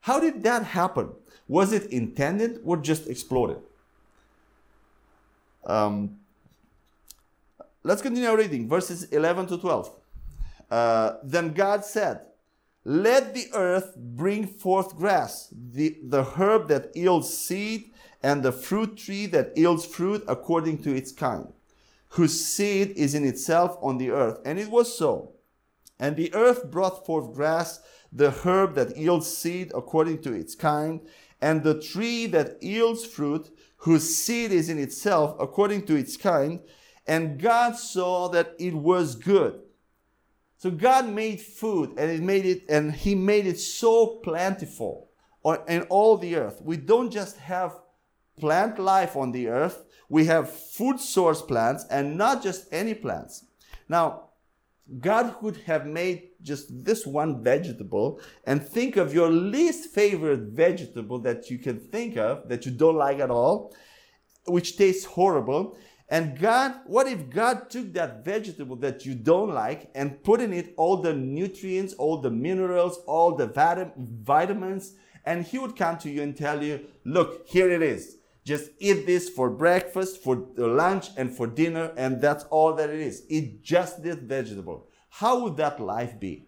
How 0.00 0.18
did 0.18 0.42
that 0.42 0.64
happen? 0.64 1.10
Was 1.48 1.72
it 1.72 1.90
intended 1.90 2.60
or 2.64 2.76
just 2.76 3.08
exploded? 3.08 3.58
Um, 5.64 6.18
let's 7.82 8.02
continue 8.02 8.34
reading 8.34 8.68
verses 8.68 9.04
11 9.04 9.46
to 9.48 9.58
12. 9.58 9.90
Uh, 10.70 11.16
then 11.22 11.52
God 11.52 11.84
said, 11.84 12.22
Let 12.84 13.34
the 13.34 13.46
earth 13.54 13.94
bring 13.96 14.46
forth 14.46 14.96
grass, 14.96 15.52
the, 15.52 15.98
the 16.02 16.24
herb 16.24 16.68
that 16.68 16.96
yields 16.96 17.36
seed, 17.36 17.91
and 18.22 18.42
the 18.42 18.52
fruit 18.52 18.96
tree 18.96 19.26
that 19.26 19.56
yields 19.56 19.84
fruit 19.84 20.22
according 20.28 20.82
to 20.82 20.94
its 20.94 21.12
kind, 21.12 21.52
whose 22.10 22.44
seed 22.44 22.92
is 22.96 23.14
in 23.14 23.24
itself 23.24 23.76
on 23.82 23.98
the 23.98 24.10
earth. 24.10 24.38
And 24.44 24.58
it 24.58 24.70
was 24.70 24.96
so. 24.96 25.32
And 25.98 26.16
the 26.16 26.32
earth 26.34 26.70
brought 26.70 27.04
forth 27.04 27.34
grass, 27.34 27.80
the 28.12 28.30
herb 28.30 28.74
that 28.74 28.96
yields 28.96 29.26
seed 29.26 29.72
according 29.74 30.22
to 30.22 30.32
its 30.32 30.54
kind, 30.54 31.00
and 31.40 31.62
the 31.62 31.80
tree 31.80 32.26
that 32.26 32.62
yields 32.62 33.04
fruit, 33.04 33.50
whose 33.78 34.16
seed 34.16 34.52
is 34.52 34.68
in 34.68 34.78
itself 34.78 35.36
according 35.40 35.86
to 35.86 35.96
its 35.96 36.16
kind. 36.16 36.60
And 37.06 37.40
God 37.40 37.76
saw 37.76 38.28
that 38.28 38.54
it 38.60 38.74
was 38.74 39.16
good. 39.16 39.60
So 40.58 40.70
God 40.70 41.08
made 41.08 41.40
food 41.40 41.94
and 41.98 42.08
it 42.08 42.22
made 42.22 42.46
it, 42.46 42.64
and 42.68 42.92
He 42.92 43.16
made 43.16 43.46
it 43.46 43.58
so 43.58 44.20
plentiful 44.22 45.08
in 45.66 45.82
all 45.82 46.16
the 46.16 46.36
earth. 46.36 46.60
We 46.62 46.76
don't 46.76 47.10
just 47.10 47.38
have 47.38 47.72
plant 48.40 48.78
life 48.78 49.16
on 49.16 49.32
the 49.32 49.48
earth, 49.48 49.84
we 50.08 50.26
have 50.26 50.50
food 50.50 51.00
source 51.00 51.42
plants 51.42 51.84
and 51.90 52.16
not 52.18 52.42
just 52.42 52.66
any 52.72 52.94
plants. 52.94 53.46
Now, 53.88 54.28
God 54.98 55.36
could 55.40 55.56
have 55.58 55.86
made 55.86 56.30
just 56.42 56.84
this 56.84 57.06
one 57.06 57.42
vegetable 57.42 58.20
and 58.44 58.62
think 58.62 58.96
of 58.96 59.14
your 59.14 59.30
least 59.30 59.90
favorite 59.90 60.50
vegetable 60.50 61.18
that 61.20 61.50
you 61.50 61.58
can 61.58 61.78
think 61.78 62.16
of 62.16 62.48
that 62.48 62.66
you 62.66 62.72
don't 62.72 62.96
like 62.96 63.20
at 63.20 63.30
all, 63.30 63.74
which 64.46 64.76
tastes 64.76 65.04
horrible. 65.04 65.76
And 66.08 66.38
God, 66.38 66.74
what 66.86 67.06
if 67.06 67.30
God 67.30 67.70
took 67.70 67.94
that 67.94 68.22
vegetable 68.22 68.76
that 68.76 69.06
you 69.06 69.14
don't 69.14 69.54
like 69.54 69.90
and 69.94 70.22
put 70.22 70.42
in 70.42 70.52
it 70.52 70.74
all 70.76 70.98
the 70.98 71.14
nutrients, 71.14 71.94
all 71.94 72.18
the 72.18 72.30
minerals, 72.30 72.98
all 73.06 73.34
the 73.34 73.46
vitamins, 73.46 74.94
and 75.24 75.46
He 75.46 75.58
would 75.58 75.76
come 75.76 75.96
to 75.98 76.10
you 76.10 76.22
and 76.22 76.36
tell 76.36 76.62
you, 76.62 76.84
look, 77.04 77.46
here 77.46 77.70
it 77.70 77.80
is. 77.80 78.16
Just 78.44 78.70
eat 78.78 79.06
this 79.06 79.28
for 79.28 79.50
breakfast, 79.50 80.22
for 80.22 80.46
lunch, 80.56 81.10
and 81.16 81.34
for 81.34 81.46
dinner, 81.46 81.92
and 81.96 82.20
that's 82.20 82.44
all 82.44 82.74
that 82.74 82.90
it 82.90 83.00
is. 83.00 83.24
Eat 83.28 83.62
just 83.62 84.02
this 84.02 84.16
vegetable. 84.16 84.88
How 85.10 85.40
would 85.40 85.56
that 85.58 85.78
life 85.78 86.18
be? 86.18 86.46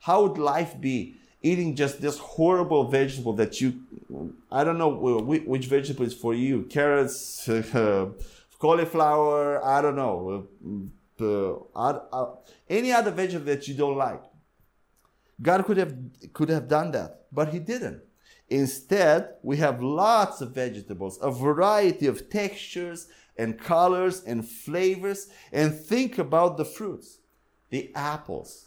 How 0.00 0.22
would 0.22 0.36
life 0.36 0.78
be 0.80 1.14
eating 1.42 1.74
just 1.74 2.00
this 2.00 2.18
horrible 2.18 2.84
vegetable 2.84 3.32
that 3.34 3.60
you, 3.60 3.82
I 4.50 4.64
don't 4.64 4.78
know 4.78 4.90
which 4.90 5.66
vegetable 5.66 6.04
is 6.04 6.14
for 6.14 6.34
you, 6.34 6.64
carrots, 6.64 7.48
uh, 7.48 8.08
cauliflower, 8.58 9.64
I 9.64 9.80
don't 9.80 9.96
know, 9.96 10.46
uh, 11.20 11.52
uh, 11.74 12.00
uh, 12.12 12.34
any 12.68 12.92
other 12.92 13.10
vegetable 13.10 13.46
that 13.46 13.66
you 13.68 13.74
don't 13.74 13.96
like. 13.96 14.22
God 15.40 15.64
could 15.64 15.76
have 15.76 15.94
could 16.32 16.48
have 16.50 16.68
done 16.68 16.92
that, 16.92 17.22
but 17.32 17.48
He 17.48 17.58
didn't. 17.58 18.02
Instead, 18.52 19.30
we 19.42 19.56
have 19.56 19.82
lots 19.82 20.42
of 20.42 20.50
vegetables, 20.50 21.18
a 21.22 21.30
variety 21.30 22.06
of 22.06 22.28
textures 22.28 23.08
and 23.38 23.58
colors 23.58 24.22
and 24.24 24.46
flavors. 24.46 25.28
And 25.50 25.74
think 25.74 26.18
about 26.18 26.58
the 26.58 26.66
fruits 26.66 27.20
the 27.70 27.90
apples, 27.94 28.66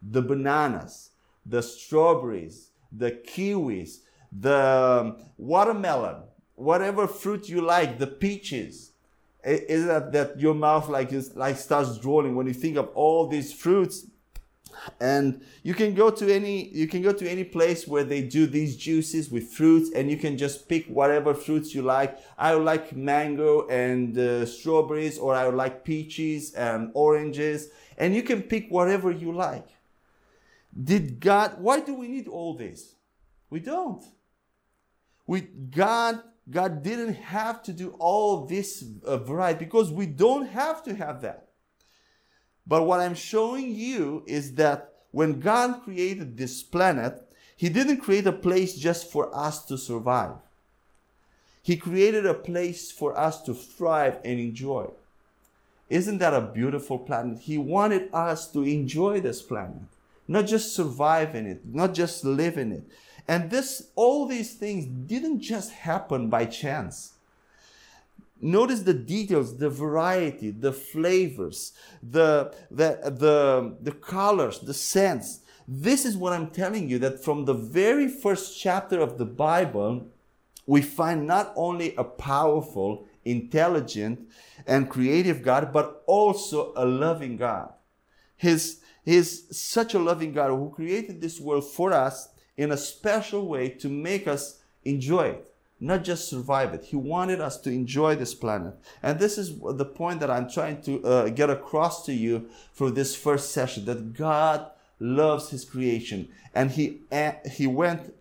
the 0.00 0.22
bananas, 0.22 1.10
the 1.44 1.62
strawberries, 1.62 2.70
the 2.90 3.10
kiwis, 3.10 3.98
the 4.32 5.14
watermelon, 5.36 6.22
whatever 6.54 7.06
fruit 7.06 7.50
you 7.50 7.60
like, 7.60 7.98
the 7.98 8.06
peaches. 8.06 8.92
Is 9.44 9.84
that 9.84 10.12
that 10.12 10.40
your 10.40 10.54
mouth 10.54 10.88
like 10.88 11.12
is 11.12 11.36
like 11.36 11.58
starts 11.58 11.98
drooling 11.98 12.34
when 12.34 12.46
you 12.46 12.54
think 12.54 12.78
of 12.78 12.88
all 12.94 13.28
these 13.28 13.52
fruits 13.52 14.06
and 15.00 15.42
you 15.62 15.74
can 15.74 15.94
go 15.94 16.10
to 16.10 16.32
any 16.32 16.68
you 16.68 16.86
can 16.86 17.02
go 17.02 17.12
to 17.12 17.28
any 17.28 17.44
place 17.44 17.86
where 17.86 18.04
they 18.04 18.22
do 18.22 18.46
these 18.46 18.76
juices 18.76 19.30
with 19.30 19.52
fruits 19.52 19.90
and 19.94 20.10
you 20.10 20.16
can 20.16 20.36
just 20.36 20.68
pick 20.68 20.86
whatever 20.86 21.34
fruits 21.34 21.74
you 21.74 21.82
like. 21.82 22.18
I 22.36 22.54
would 22.54 22.64
like 22.64 22.94
mango 22.94 23.66
and 23.68 24.16
uh, 24.18 24.46
strawberries 24.46 25.18
or 25.18 25.34
i 25.34 25.46
would 25.46 25.54
like 25.54 25.84
peaches 25.84 26.52
and 26.54 26.90
oranges 26.94 27.68
and 27.96 28.14
you 28.14 28.22
can 28.22 28.42
pick 28.42 28.68
whatever 28.70 29.10
you 29.10 29.32
like. 29.32 29.68
Did 30.72 31.20
god 31.20 31.60
why 31.60 31.80
do 31.80 31.94
we 31.94 32.08
need 32.08 32.28
all 32.28 32.54
this? 32.54 32.94
We 33.50 33.60
don't. 33.60 34.04
We 35.26 35.40
god 35.40 36.22
god 36.50 36.82
didn't 36.82 37.14
have 37.14 37.62
to 37.64 37.72
do 37.72 37.94
all 37.98 38.46
this 38.46 38.84
uh, 39.04 39.18
variety 39.18 39.64
because 39.64 39.90
we 39.92 40.06
don't 40.06 40.46
have 40.46 40.82
to 40.84 40.94
have 40.94 41.20
that 41.22 41.47
but 42.68 42.84
what 42.84 43.00
I'm 43.00 43.14
showing 43.14 43.74
you 43.74 44.22
is 44.26 44.54
that 44.54 44.92
when 45.10 45.40
God 45.40 45.82
created 45.82 46.36
this 46.36 46.62
planet, 46.62 47.26
He 47.56 47.70
didn't 47.70 48.02
create 48.02 48.26
a 48.26 48.32
place 48.32 48.74
just 48.74 49.10
for 49.10 49.34
us 49.34 49.64
to 49.66 49.78
survive. 49.78 50.36
He 51.62 51.76
created 51.76 52.26
a 52.26 52.34
place 52.34 52.92
for 52.92 53.18
us 53.18 53.42
to 53.42 53.54
thrive 53.54 54.18
and 54.24 54.38
enjoy. 54.38 54.90
Isn't 55.90 56.18
that 56.18 56.34
a 56.34 56.40
beautiful 56.40 56.98
planet? 56.98 57.40
He 57.40 57.56
wanted 57.56 58.10
us 58.12 58.50
to 58.52 58.62
enjoy 58.62 59.20
this 59.20 59.40
planet, 59.40 59.82
not 60.26 60.46
just 60.46 60.74
survive 60.74 61.34
in 61.34 61.46
it, 61.46 61.62
not 61.66 61.94
just 61.94 62.24
live 62.24 62.58
in 62.58 62.72
it. 62.72 62.84
And 63.26 63.50
this, 63.50 63.88
all 63.94 64.26
these 64.26 64.54
things 64.54 64.84
didn't 64.84 65.40
just 65.40 65.72
happen 65.72 66.28
by 66.28 66.44
chance. 66.44 67.14
Notice 68.40 68.80
the 68.80 68.94
details, 68.94 69.56
the 69.56 69.68
variety, 69.68 70.50
the 70.50 70.72
flavors, 70.72 71.72
the, 72.02 72.54
the, 72.70 73.00
the, 73.04 73.76
the 73.80 73.92
colors, 73.92 74.60
the 74.60 74.74
scents. 74.74 75.40
This 75.66 76.04
is 76.04 76.16
what 76.16 76.32
I'm 76.32 76.50
telling 76.50 76.88
you 76.88 76.98
that 77.00 77.24
from 77.24 77.44
the 77.44 77.54
very 77.54 78.08
first 78.08 78.58
chapter 78.58 79.00
of 79.00 79.18
the 79.18 79.24
Bible, 79.24 80.06
we 80.66 80.82
find 80.82 81.26
not 81.26 81.52
only 81.56 81.96
a 81.96 82.04
powerful, 82.04 83.06
intelligent, 83.24 84.28
and 84.66 84.88
creative 84.88 85.42
God, 85.42 85.72
but 85.72 86.04
also 86.06 86.72
a 86.76 86.86
loving 86.86 87.36
God. 87.36 87.72
His, 88.36 88.80
He's 89.04 89.56
such 89.56 89.94
a 89.94 89.98
loving 89.98 90.32
God 90.32 90.50
who 90.50 90.70
created 90.70 91.20
this 91.20 91.40
world 91.40 91.64
for 91.64 91.92
us 91.92 92.28
in 92.56 92.70
a 92.70 92.76
special 92.76 93.48
way 93.48 93.68
to 93.70 93.88
make 93.88 94.28
us 94.28 94.60
enjoy 94.84 95.28
it 95.28 95.54
not 95.80 96.02
just 96.04 96.28
survive 96.28 96.74
it. 96.74 96.84
He 96.84 96.96
wanted 96.96 97.40
us 97.40 97.56
to 97.58 97.70
enjoy 97.70 98.16
this 98.16 98.34
planet. 98.34 98.74
And 99.02 99.18
this 99.18 99.38
is 99.38 99.58
the 99.58 99.84
point 99.84 100.20
that 100.20 100.30
I'm 100.30 100.50
trying 100.50 100.82
to 100.82 101.04
uh, 101.04 101.28
get 101.28 101.50
across 101.50 102.04
to 102.06 102.12
you 102.12 102.48
through 102.74 102.92
this 102.92 103.14
first 103.14 103.52
session 103.52 103.84
that 103.84 104.14
God 104.14 104.70
loves 105.00 105.50
his 105.50 105.64
creation 105.64 106.28
and 106.54 106.72
he 106.72 106.98
uh, 107.12 107.32
he 107.48 107.68
went 107.68 108.12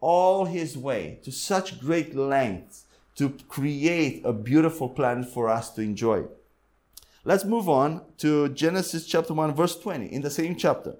all 0.00 0.46
his 0.46 0.76
way 0.76 1.20
to 1.22 1.30
such 1.30 1.80
great 1.80 2.14
lengths 2.14 2.84
to 3.14 3.30
create 3.48 4.22
a 4.24 4.32
beautiful 4.32 4.88
planet 4.88 5.28
for 5.28 5.48
us 5.48 5.70
to 5.74 5.82
enjoy. 5.82 6.24
Let's 7.24 7.44
move 7.44 7.68
on 7.68 8.02
to 8.18 8.48
Genesis 8.48 9.06
chapter 9.06 9.34
1 9.34 9.54
verse 9.54 9.78
20 9.78 10.06
in 10.06 10.22
the 10.22 10.30
same 10.30 10.56
chapter. 10.56 10.96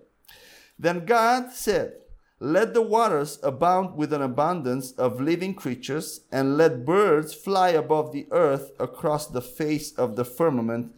Then 0.78 1.04
God 1.04 1.52
said, 1.52 1.94
let 2.40 2.72
the 2.72 2.82
waters 2.82 3.38
abound 3.42 3.96
with 3.96 4.12
an 4.12 4.22
abundance 4.22 4.92
of 4.92 5.20
living 5.20 5.54
creatures, 5.54 6.20
and 6.30 6.56
let 6.56 6.84
birds 6.84 7.34
fly 7.34 7.70
above 7.70 8.12
the 8.12 8.26
earth 8.30 8.70
across 8.78 9.26
the 9.26 9.42
face 9.42 9.92
of 9.92 10.14
the 10.14 10.24
firmament 10.24 10.92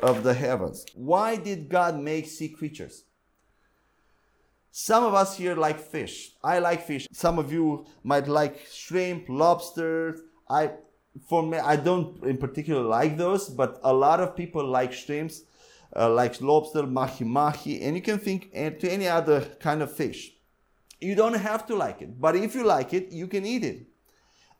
of 0.00 0.22
the 0.22 0.34
heavens. 0.34 0.84
Why 0.94 1.36
did 1.36 1.68
God 1.68 1.98
make 1.98 2.28
sea 2.28 2.48
creatures? 2.48 3.04
Some 4.70 5.04
of 5.04 5.14
us 5.14 5.36
here 5.36 5.54
like 5.54 5.78
fish. 5.78 6.32
I 6.42 6.58
like 6.58 6.84
fish. 6.84 7.06
Some 7.12 7.38
of 7.38 7.52
you 7.52 7.86
might 8.02 8.26
like 8.26 8.66
shrimp, 8.72 9.28
lobsters. 9.28 10.20
I, 10.50 10.72
for 11.28 11.42
me, 11.44 11.58
I 11.58 11.76
don't 11.76 12.24
in 12.24 12.38
particular 12.38 12.82
like 12.82 13.16
those, 13.16 13.48
but 13.48 13.78
a 13.84 13.92
lot 13.92 14.20
of 14.20 14.36
people 14.36 14.64
like 14.66 14.92
shrimps, 14.92 15.42
uh, 15.94 16.10
like 16.10 16.40
lobster, 16.40 16.86
mahi 16.86 17.24
mahi, 17.24 17.82
and 17.82 17.94
you 17.94 18.02
can 18.02 18.18
think 18.18 18.52
to 18.52 18.88
any 18.90 19.06
other 19.06 19.42
kind 19.60 19.80
of 19.80 19.94
fish. 19.94 20.33
You 21.04 21.14
don't 21.14 21.34
have 21.34 21.66
to 21.66 21.74
like 21.76 22.02
it, 22.02 22.20
but 22.20 22.34
if 22.36 22.54
you 22.54 22.64
like 22.64 22.94
it, 22.94 23.12
you 23.12 23.26
can 23.26 23.44
eat 23.44 23.64
it. 23.64 23.86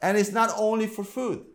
And 0.00 0.18
it's 0.18 0.32
not 0.32 0.50
only 0.56 0.86
for 0.86 1.04
food. 1.04 1.46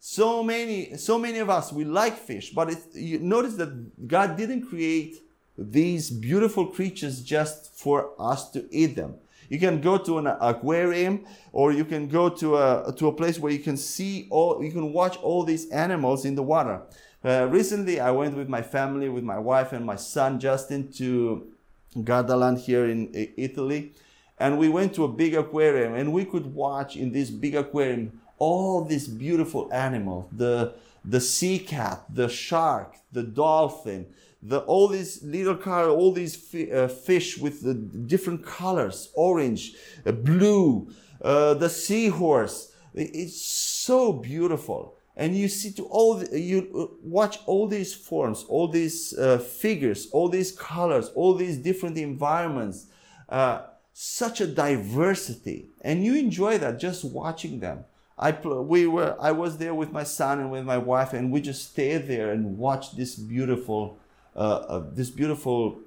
So 0.00 0.42
many, 0.42 0.96
so 0.96 1.18
many 1.18 1.38
of 1.38 1.50
us, 1.50 1.72
we 1.72 1.84
like 1.84 2.16
fish, 2.16 2.50
but 2.50 2.74
you 2.94 3.18
notice 3.18 3.54
that 3.54 4.06
God 4.06 4.36
didn't 4.36 4.68
create 4.68 5.16
these 5.56 6.10
beautiful 6.10 6.66
creatures 6.66 7.22
just 7.22 7.74
for 7.74 8.12
us 8.18 8.50
to 8.50 8.66
eat 8.70 8.94
them. 8.94 9.16
You 9.48 9.58
can 9.58 9.80
go 9.80 9.98
to 9.98 10.18
an 10.18 10.26
aquarium 10.26 11.24
or 11.52 11.72
you 11.72 11.84
can 11.84 12.06
go 12.06 12.28
to 12.28 12.56
a, 12.56 12.94
to 12.96 13.08
a 13.08 13.12
place 13.12 13.38
where 13.38 13.52
you 13.52 13.58
can 13.58 13.76
see 13.76 14.28
all, 14.30 14.62
you 14.62 14.70
can 14.70 14.92
watch 14.92 15.16
all 15.16 15.42
these 15.42 15.68
animals 15.70 16.24
in 16.24 16.34
the 16.34 16.42
water. 16.42 16.82
Uh, 17.24 17.48
recently, 17.50 17.98
I 17.98 18.10
went 18.12 18.36
with 18.36 18.48
my 18.48 18.62
family, 18.62 19.08
with 19.08 19.24
my 19.24 19.38
wife 19.38 19.72
and 19.72 19.84
my 19.84 19.96
son 19.96 20.38
Justin 20.38 20.92
to 20.92 21.50
Gardaland 21.96 22.60
here 22.60 22.86
in 22.86 23.10
Italy. 23.36 23.92
And 24.40 24.58
we 24.58 24.68
went 24.68 24.94
to 24.94 25.04
a 25.04 25.08
big 25.08 25.34
aquarium 25.34 25.94
and 25.94 26.12
we 26.12 26.24
could 26.24 26.46
watch 26.54 26.96
in 26.96 27.12
this 27.12 27.30
big 27.30 27.54
aquarium 27.54 28.20
all 28.38 28.84
these 28.84 29.08
beautiful 29.08 29.68
animals 29.72 30.26
the, 30.32 30.74
the 31.04 31.20
sea 31.20 31.58
cat, 31.58 32.04
the 32.08 32.28
shark, 32.28 32.94
the 33.12 33.22
dolphin, 33.22 34.06
the, 34.42 34.60
all 34.60 34.86
these 34.86 35.22
little 35.22 35.56
color, 35.56 35.88
all 35.88 36.12
these 36.12 36.54
uh, 36.54 36.86
fish 36.86 37.38
with 37.38 37.62
the 37.62 37.74
different 37.74 38.44
colors 38.44 39.10
orange, 39.14 39.74
uh, 40.06 40.12
blue, 40.12 40.88
uh, 41.22 41.54
the 41.54 41.68
seahorse. 41.68 42.72
It's 42.94 43.40
so 43.40 44.12
beautiful 44.12 44.98
and 45.18 45.36
you 45.36 45.48
see 45.48 45.72
to 45.72 45.84
all 45.86 46.14
the, 46.14 46.40
you 46.40 46.70
uh, 46.74 46.96
watch 47.02 47.40
all 47.44 47.66
these 47.66 47.92
forms 47.92 48.44
all 48.48 48.68
these 48.68 49.12
uh, 49.18 49.38
figures 49.38 50.08
all 50.12 50.28
these 50.28 50.52
colors 50.52 51.10
all 51.14 51.34
these 51.34 51.58
different 51.58 51.98
environments 51.98 52.86
uh, 53.28 53.62
such 54.00 54.40
a 54.40 54.46
diversity 54.46 55.66
and 55.80 56.04
you 56.04 56.14
enjoy 56.14 56.56
that 56.58 56.78
just 56.78 57.04
watching 57.04 57.58
them 57.60 57.84
i 58.18 58.30
we 58.30 58.86
were 58.86 59.16
i 59.20 59.32
was 59.32 59.58
there 59.58 59.74
with 59.74 59.90
my 59.90 60.04
son 60.04 60.38
and 60.38 60.50
with 60.50 60.64
my 60.64 60.78
wife 60.78 61.12
and 61.12 61.32
we 61.32 61.40
just 61.40 61.70
stayed 61.70 62.06
there 62.06 62.30
and 62.30 62.58
watched 62.58 62.96
this 62.96 63.16
beautiful 63.16 63.98
uh, 64.36 64.38
uh 64.38 64.84
this 64.92 65.10
beautiful 65.10 65.80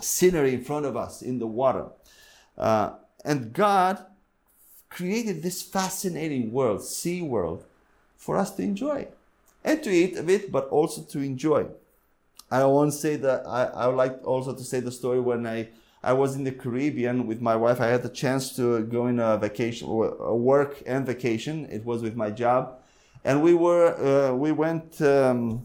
scenery 0.00 0.54
in 0.54 0.62
front 0.62 0.86
of 0.86 0.96
us 0.96 1.22
in 1.22 1.38
the 1.38 1.46
water 1.46 1.86
uh, 2.58 2.90
and 3.24 3.52
god 3.52 4.04
created 4.88 5.42
this 5.42 5.60
fascinating 5.62 6.52
world 6.52 6.82
sea 6.82 7.20
world 7.20 7.64
for 8.16 8.36
us 8.36 8.50
to 8.54 8.62
enjoy 8.62 9.06
and 9.66 9.82
to 9.82 9.90
eat 9.90 10.16
a 10.16 10.22
bit, 10.22 10.50
but 10.50 10.68
also 10.68 11.02
to 11.02 11.20
enjoy. 11.20 11.66
I 12.50 12.64
want 12.64 12.92
to 12.92 12.96
say 12.96 13.16
that 13.16 13.44
I, 13.46 13.64
I 13.64 13.86
would 13.88 13.96
like 13.96 14.24
also 14.24 14.54
to 14.54 14.62
say 14.62 14.78
the 14.78 14.92
story 14.92 15.20
when 15.20 15.44
I, 15.44 15.68
I 16.06 16.12
was 16.12 16.36
in 16.36 16.44
the 16.44 16.52
Caribbean 16.52 17.26
with 17.26 17.40
my 17.40 17.56
wife. 17.56 17.80
I 17.80 17.88
had 17.88 18.02
the 18.04 18.14
chance 18.22 18.54
to 18.56 18.84
go 18.84 19.08
in 19.08 19.18
a 19.18 19.36
vacation, 19.36 19.88
a 19.88 20.36
work 20.52 20.72
and 20.86 21.04
vacation. 21.04 21.66
It 21.68 21.84
was 21.84 22.00
with 22.00 22.14
my 22.14 22.30
job. 22.30 22.78
And 23.24 23.42
we 23.42 23.54
were, 23.54 23.88
uh, 24.10 24.32
we 24.32 24.52
went 24.52 25.02
um, 25.02 25.64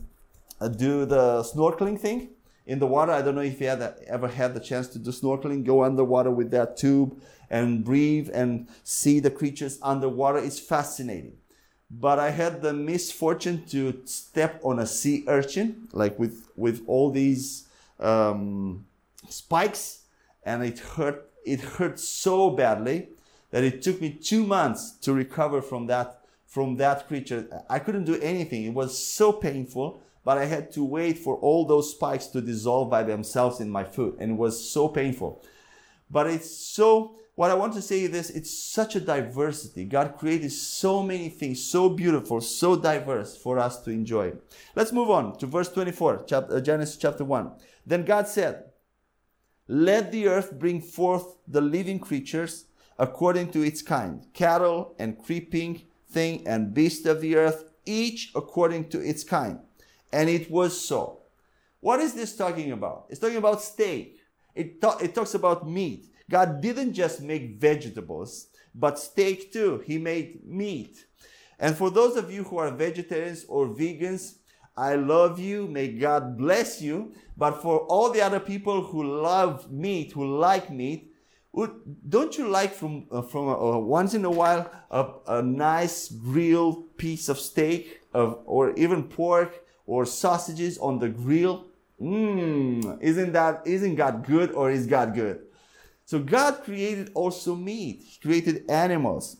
uh, 0.60 0.67
do 0.67 1.05
the 1.05 1.43
snorkeling 1.43 2.00
thing 2.00 2.29
in 2.65 2.79
the 2.79 2.88
water. 2.88 3.12
I 3.12 3.21
don't 3.21 3.36
know 3.36 3.41
if 3.41 3.62
you 3.62 3.67
had 3.67 3.81
ever 4.07 4.27
had 4.27 4.55
the 4.55 4.60
chance 4.60 4.88
to 4.93 5.00
do 5.00 5.12
snorkeling, 5.12 5.63
go 5.63 5.83
underwater 5.83 6.31
with 6.31 6.50
that 6.51 6.75
tube 6.75 7.21
and 7.51 7.86
breathe 7.86 8.29
and 8.33 8.67
see 8.83 9.19
the 9.19 9.29
creatures 9.29 9.77
underwater. 9.83 10.39
It's 10.39 10.60
fascinating 10.60 11.38
but 11.93 12.19
I 12.19 12.29
had 12.29 12.62
the 12.62 12.71
misfortune 12.71 13.65
to 13.65 14.01
step 14.05 14.62
on 14.63 14.79
a 14.79 14.88
sea 14.88 15.25
urchin, 15.27 15.89
like 15.91 16.17
with 16.17 16.49
with 16.56 16.84
all 16.88 17.12
these 17.12 17.67
um, 17.99 18.86
spikes, 19.27 20.00
and 20.43 20.63
it 20.63 20.80
hurt. 20.80 21.30
It 21.43 21.62
hurt 21.62 21.99
so 21.99 22.51
badly 22.51 23.10
that 23.49 23.63
it 23.63 23.82
took 23.82 23.99
me 23.99 24.12
two 24.12 24.45
months 24.45 24.91
to 25.01 25.13
recover 25.13 25.62
from 25.62 25.88
that 25.88 26.21
from 26.45 26.75
that 26.77 27.08
creature. 27.08 27.47
I 27.69 27.80
couldn't 27.80 28.04
do 28.04 28.19
anything. 28.21 28.65
It 28.65 28.73
was 28.73 28.97
so 28.97 29.32
painful, 29.32 30.01
but 30.25 30.38
I 30.38 30.45
had 30.45 30.71
to 30.73 30.84
wait 30.84 31.17
for 31.17 31.38
all 31.38 31.65
those 31.65 31.91
spikes 31.91 32.27
to 32.27 32.41
dissolve 32.41 32.89
by 32.89 33.04
themselves 33.04 33.60
in 33.60 33.69
my 33.69 33.84
foot, 33.84 34.17
and 34.19 34.32
it 34.32 34.38
was 34.38 34.69
so 34.69 34.88
painful. 34.88 35.43
But 36.10 36.27
it's 36.27 36.49
so 36.49 37.15
what 37.36 37.49
I 37.49 37.56
want 37.56 37.73
to 37.73 37.82
say 37.82 38.01
is 38.01 38.12
this 38.12 38.30
it's 38.30 38.56
such 38.56 38.95
a 38.95 38.99
diversity. 38.99 39.86
God 39.86 40.17
created 40.17 40.51
so 40.51 41.01
many 41.01 41.30
things, 41.30 41.63
so 41.63 41.89
beautiful, 41.89 42.41
so 42.41 42.75
diverse 42.75 43.38
for 43.38 43.58
us 43.58 43.82
to 43.84 43.91
enjoy. 43.91 44.34
Let's 44.75 44.91
move 44.91 45.10
on 45.10 45.38
to 45.38 45.47
verse 45.47 45.69
24, 45.69 46.25
chapter, 46.27 46.56
uh, 46.56 46.60
Genesis 46.60 46.97
chapter 46.97 47.23
1. 47.23 47.51
Then 47.86 48.06
God 48.06 48.27
said, 48.27 48.65
Let 49.67 50.12
the 50.12 50.28
earth 50.28 50.54
bring 50.60 50.82
forth 50.82 51.38
the 51.47 51.62
living 51.62 52.00
creatures 52.00 52.65
according 52.97 53.52
to 53.52 53.62
its 53.62 53.82
kind, 53.82 54.26
cattle 54.34 54.95
and 55.00 55.17
creeping 55.17 55.84
thing 56.10 56.45
and 56.47 56.74
beast 56.74 57.06
of 57.06 57.21
the 57.21 57.36
earth, 57.36 57.63
each 57.86 58.32
according 58.36 58.89
to 58.89 59.00
its 59.00 59.24
kind. 59.24 59.60
And 60.12 60.30
it 60.30 60.52
was 60.52 60.80
so. 60.80 61.21
What 61.80 62.00
is 62.00 62.13
this 62.13 62.36
talking 62.36 62.71
about? 62.71 63.08
It's 63.10 63.19
talking 63.19 63.38
about 63.38 63.62
steak. 63.62 64.19
It, 64.54 64.82
ta- 64.82 64.97
it 65.02 65.15
talks 65.15 65.34
about 65.34 65.67
meat. 65.67 66.08
God 66.30 66.62
didn't 66.62 66.93
just 66.93 67.21
make 67.21 67.60
vegetables, 67.60 68.47
but 68.76 69.00
steak 69.00 69.52
too. 69.52 69.84
He 69.86 69.97
made 69.97 70.45
meat. 70.45 71.06
And 71.60 71.76
for 71.76 71.89
those 71.89 72.17
of 72.17 72.32
you 72.32 72.43
who 72.43 72.58
are 72.58 72.71
vegetarians 72.71 73.45
or 73.45 73.67
vegans, 73.67 74.36
I 74.75 74.95
love 74.95 75.39
you. 75.39 75.67
May 75.67 75.89
God 75.89 76.38
bless 76.38 76.81
you. 76.81 77.13
But 77.38 77.62
for 77.62 77.79
all 77.79 78.12
the 78.12 78.21
other 78.21 78.39
people 78.39 78.84
who 78.84 79.21
love 79.21 79.71
meat, 79.71 80.13
who 80.13 80.38
like 80.38 80.69
meat, 80.69 81.12
don't 82.07 82.38
you 82.38 82.47
like 82.47 82.73
from 82.73 83.07
uh, 83.12 83.21
from 83.21 83.49
uh, 83.49 83.77
once 83.77 84.13
in 84.13 84.23
a 84.23 84.31
while 84.31 84.71
a, 84.89 85.10
a 85.27 85.41
nice 85.41 86.07
grilled 86.07 86.95
piece 86.97 87.27
of 87.27 87.38
steak 87.38 88.01
of, 88.13 88.39
or 88.45 88.71
even 88.75 89.03
pork 89.03 89.65
or 89.86 90.05
sausages 90.05 90.77
on 90.77 90.99
the 90.99 91.10
grill? 91.10 91.65
Mmm, 92.01 92.97
isn't 93.01 93.34
that 93.34 93.63
isn't 93.65 93.95
God 93.95 94.25
good 94.25 94.51
or 94.51 94.71
is 94.71 94.88
God 94.88 95.13
good? 95.13 95.41
So 96.05 96.19
God 96.19 96.63
created 96.63 97.12
also 97.13 97.55
meat. 97.55 98.03
He 98.03 98.19
created 98.19 98.69
animals 98.69 99.38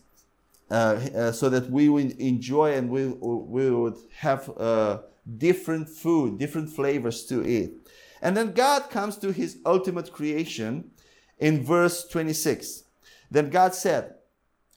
uh, 0.70 0.74
uh, 1.14 1.32
so 1.32 1.50
that 1.50 1.70
we 1.70 1.88
would 1.88 2.12
enjoy 2.12 2.74
and 2.74 2.88
we, 2.88 3.08
we 3.08 3.70
would 3.70 3.96
have 4.16 4.50
uh, 4.58 4.98
different 5.38 5.88
food, 5.88 6.38
different 6.38 6.70
flavors 6.70 7.24
to 7.26 7.46
eat. 7.46 7.72
And 8.20 8.36
then 8.36 8.52
God 8.52 8.90
comes 8.90 9.16
to 9.18 9.32
his 9.32 9.58
ultimate 9.66 10.12
creation 10.12 10.90
in 11.38 11.64
verse 11.64 12.06
26. 12.06 12.84
Then 13.30 13.50
God 13.50 13.74
said, 13.74 14.14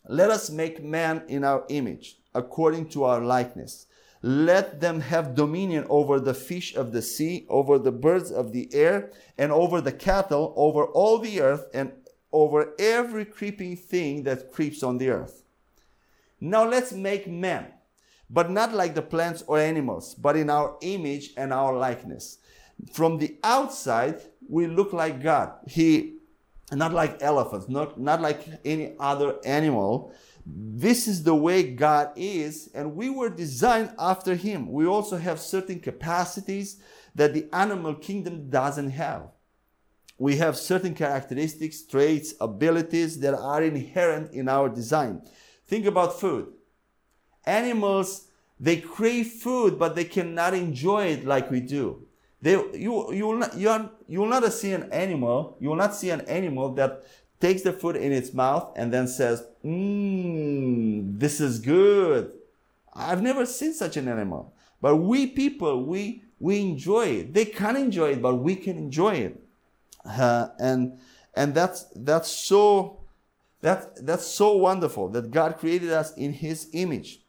Let 0.07 0.29
us 0.29 0.49
make 0.49 0.83
man 0.83 1.23
in 1.27 1.43
our 1.43 1.65
image, 1.69 2.17
according 2.33 2.89
to 2.89 3.03
our 3.03 3.21
likeness 3.21 3.87
let 4.27 4.81
them 4.81 5.01
have 5.01 5.35
dominion 5.35 5.85
over 5.87 6.19
the 6.19 6.33
fish 6.33 6.75
of 6.75 6.91
the 6.93 7.03
sea, 7.03 7.45
over 7.47 7.77
the 7.77 7.91
birds 7.91 8.31
of 8.31 8.53
the 8.53 8.73
air, 8.73 9.11
and 9.37 9.51
over 9.51 9.81
the 9.81 9.91
cattle, 9.91 10.51
over 10.57 10.83
all 10.83 11.19
the 11.19 11.41
earth, 11.41 11.67
and 11.75 11.91
over 12.31 12.73
every 12.79 13.23
creeping 13.23 13.77
thing 13.77 14.23
that 14.23 14.51
creeps 14.51 14.81
on 14.81 14.97
the 14.97 15.11
earth. 15.11 15.43
Now 16.41 16.67
let's 16.67 16.91
make 16.91 17.27
man, 17.27 17.67
but 18.29 18.49
not 18.49 18.73
like 18.73 18.95
the 18.95 19.01
plants 19.01 19.43
or 19.47 19.59
animals, 19.59 20.15
but 20.15 20.35
in 20.35 20.49
our 20.49 20.77
image 20.81 21.31
and 21.37 21.53
our 21.53 21.75
likeness. 21.77 22.39
From 22.91 23.17
the 23.17 23.37
outside, 23.43 24.19
we 24.49 24.67
look 24.67 24.93
like 24.93 25.21
God. 25.21 25.53
He, 25.67 26.17
not 26.71 26.93
like 26.93 27.21
elephants, 27.21 27.69
not, 27.69 27.99
not 27.99 28.21
like 28.21 28.45
any 28.65 28.95
other 28.99 29.35
animal, 29.45 30.13
this 30.45 31.07
is 31.07 31.23
the 31.23 31.33
way 31.33 31.63
God 31.63 32.11
is, 32.15 32.69
and 32.75 32.95
we 32.95 33.09
were 33.09 33.29
designed 33.29 33.93
after 33.97 34.35
Him. 34.35 34.71
We 34.71 34.85
also 34.85 35.17
have 35.17 35.39
certain 35.39 35.79
capacities 35.79 36.79
that 37.15 37.33
the 37.33 37.47
animal 37.51 37.95
kingdom 37.95 38.49
doesn't 38.49 38.91
have. 38.91 39.29
We 40.19 40.37
have 40.37 40.55
certain 40.55 40.93
characteristics, 40.93 41.81
traits, 41.81 42.35
abilities 42.39 43.19
that 43.21 43.33
are 43.33 43.63
inherent 43.63 44.33
in 44.33 44.47
our 44.47 44.69
design. 44.69 45.23
Think 45.67 45.87
about 45.87 46.19
food. 46.19 46.53
Animals, 47.45 48.27
they 48.59 48.77
crave 48.77 49.27
food, 49.27 49.77
but 49.77 49.95
they 49.95 50.05
cannot 50.05 50.53
enjoy 50.53 51.05
it 51.07 51.25
like 51.25 51.51
we 51.51 51.59
do. 51.59 52.05
They, 52.41 52.51
you, 52.51 53.11
you, 53.13 53.27
will 53.27 53.37
not, 53.37 53.57
you, 53.57 53.69
are, 53.69 53.89
you 54.07 54.19
will 54.19 54.27
not 54.27 54.51
see 54.53 54.71
an 54.73 54.91
animal, 54.91 55.57
you 55.59 55.69
will 55.69 55.75
not 55.75 55.95
see 55.95 56.09
an 56.11 56.21
animal 56.21 56.73
that 56.73 57.03
takes 57.39 57.63
the 57.63 57.73
food 57.73 57.95
in 57.95 58.11
its 58.11 58.33
mouth 58.33 58.71
and 58.75 58.93
then 58.93 59.07
says, 59.07 59.45
Mmm, 59.63 61.19
this 61.19 61.41
is 61.41 61.59
good. 61.59 62.31
I've 62.93 63.21
never 63.21 63.45
seen 63.45 63.73
such 63.73 63.97
an 63.97 64.07
animal. 64.07 64.53
But 64.81 64.97
we 64.97 65.27
people, 65.27 65.85
we, 65.85 66.23
we 66.39 66.61
enjoy 66.61 67.07
it. 67.07 67.33
They 67.33 67.45
can't 67.45 67.77
enjoy 67.77 68.11
it, 68.11 68.21
but 68.21 68.35
we 68.35 68.55
can 68.55 68.77
enjoy 68.77 69.15
it. 69.15 69.43
Uh, 70.05 70.49
and 70.59 70.99
and 71.35 71.53
that's, 71.53 71.85
that's, 71.95 72.29
so, 72.29 72.99
that, 73.61 74.05
that's 74.05 74.25
so 74.25 74.55
wonderful 74.55 75.09
that 75.09 75.31
God 75.31 75.57
created 75.57 75.91
us 75.91 76.13
in 76.13 76.31
His 76.31 76.69
image. 76.71 77.21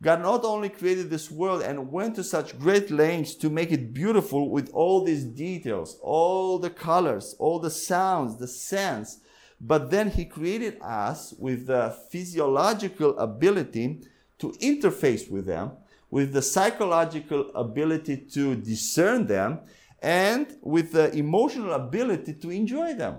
God 0.00 0.22
not 0.22 0.44
only 0.44 0.68
created 0.68 1.10
this 1.10 1.30
world 1.30 1.62
and 1.62 1.90
went 1.90 2.14
to 2.16 2.24
such 2.24 2.58
great 2.58 2.90
lengths 2.90 3.34
to 3.36 3.50
make 3.50 3.72
it 3.72 3.92
beautiful 3.92 4.48
with 4.48 4.70
all 4.72 5.04
these 5.04 5.24
details, 5.24 5.98
all 6.02 6.58
the 6.58 6.70
colors, 6.70 7.34
all 7.38 7.58
the 7.58 7.70
sounds, 7.70 8.36
the 8.36 8.46
scents, 8.46 9.18
but 9.60 9.90
then 9.90 10.10
He 10.10 10.24
created 10.24 10.78
us 10.80 11.34
with 11.36 11.66
the 11.66 11.96
physiological 12.10 13.18
ability 13.18 14.02
to 14.38 14.50
interface 14.62 15.28
with 15.28 15.46
them, 15.46 15.72
with 16.10 16.32
the 16.32 16.42
psychological 16.42 17.50
ability 17.56 18.18
to 18.34 18.54
discern 18.54 19.26
them, 19.26 19.58
and 20.00 20.56
with 20.62 20.92
the 20.92 21.12
emotional 21.16 21.72
ability 21.72 22.34
to 22.34 22.50
enjoy 22.50 22.94
them. 22.94 23.16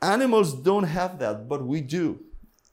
Animals 0.00 0.54
don't 0.54 0.84
have 0.84 1.18
that, 1.18 1.46
but 1.46 1.64
we 1.64 1.82
do. 1.82 2.20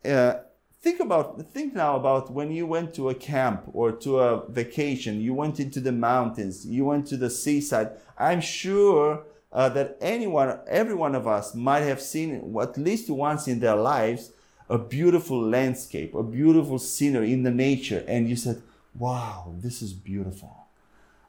Uh, 0.04 0.36
think 0.82 1.00
about 1.00 1.41
think 1.52 1.74
now 1.76 1.96
about 1.96 2.32
when 2.32 2.52
you 2.52 2.65
went 2.65 2.94
to 2.96 3.10
a 3.10 3.15
camp 3.15 3.63
or 3.74 3.91
to 3.91 4.20
a 4.20 4.50
vacation. 4.50 5.22
You 5.22 5.34
went 5.34 5.60
into 5.60 5.80
the 5.80 5.91
mountains. 5.91 6.65
You 6.65 6.86
went 6.86 7.08
to 7.08 7.17
the 7.17 7.30
seaside. 7.30 7.91
I'm 8.17 8.41
sure 8.41 9.24
uh, 9.52 9.70
that 9.70 9.98
anyone 10.02 10.60
every 10.67 10.96
one 10.96 11.15
of 11.15 11.28
us 11.28 11.54
might 11.54 11.82
have 11.82 12.02
seen 12.02 12.56
at 12.60 12.78
least 12.78 13.10
once 13.10 13.48
in 13.48 13.60
their 13.60 13.76
lives 13.76 14.32
a 14.70 14.78
beautiful 14.78 15.41
landscape 15.41 16.15
a 16.15 16.24
beautiful 16.24 16.80
scenery 16.80 17.32
in 17.34 17.44
the 17.44 17.52
nature. 17.52 18.04
And 18.08 18.30
you 18.30 18.36
said 18.36 18.62
wow 18.98 19.54
this 19.60 19.82
is 19.82 19.94
beautiful. 19.94 20.58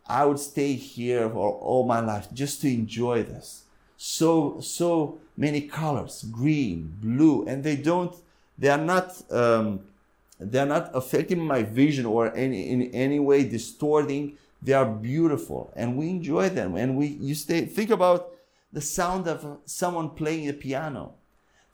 I 0.06 0.24
would 0.24 0.38
stay 0.38 0.74
here 0.74 1.28
for 1.28 1.52
all 1.52 1.86
my 1.86 2.00
life 2.00 2.28
just 2.32 2.60
to 2.62 2.68
enjoy 2.68 3.22
this. 3.22 3.64
So 3.96 4.60
so 4.60 5.18
many 5.36 5.62
colors 5.62 6.24
green 6.30 6.96
blue 7.00 7.44
and 7.46 7.64
they 7.64 7.76
don't 7.76 8.14
they 8.58 8.68
are 8.68 8.78
not 8.78 9.20
um, 9.30 9.80
they 10.38 10.58
are 10.58 10.66
not 10.66 10.90
affecting 10.94 11.40
my 11.40 11.62
vision 11.62 12.06
or 12.06 12.34
any, 12.34 12.68
in 12.70 12.82
any 12.92 13.20
way 13.20 13.44
distorting. 13.44 14.36
They 14.60 14.72
are 14.72 14.86
beautiful 14.86 15.72
and 15.74 15.96
we 15.96 16.10
enjoy 16.10 16.48
them. 16.48 16.76
And 16.76 16.96
we 16.96 17.06
you 17.06 17.34
stay 17.34 17.64
think 17.64 17.90
about 17.90 18.30
the 18.72 18.80
sound 18.80 19.28
of 19.28 19.58
someone 19.66 20.10
playing 20.10 20.46
the 20.46 20.52
piano. 20.52 21.14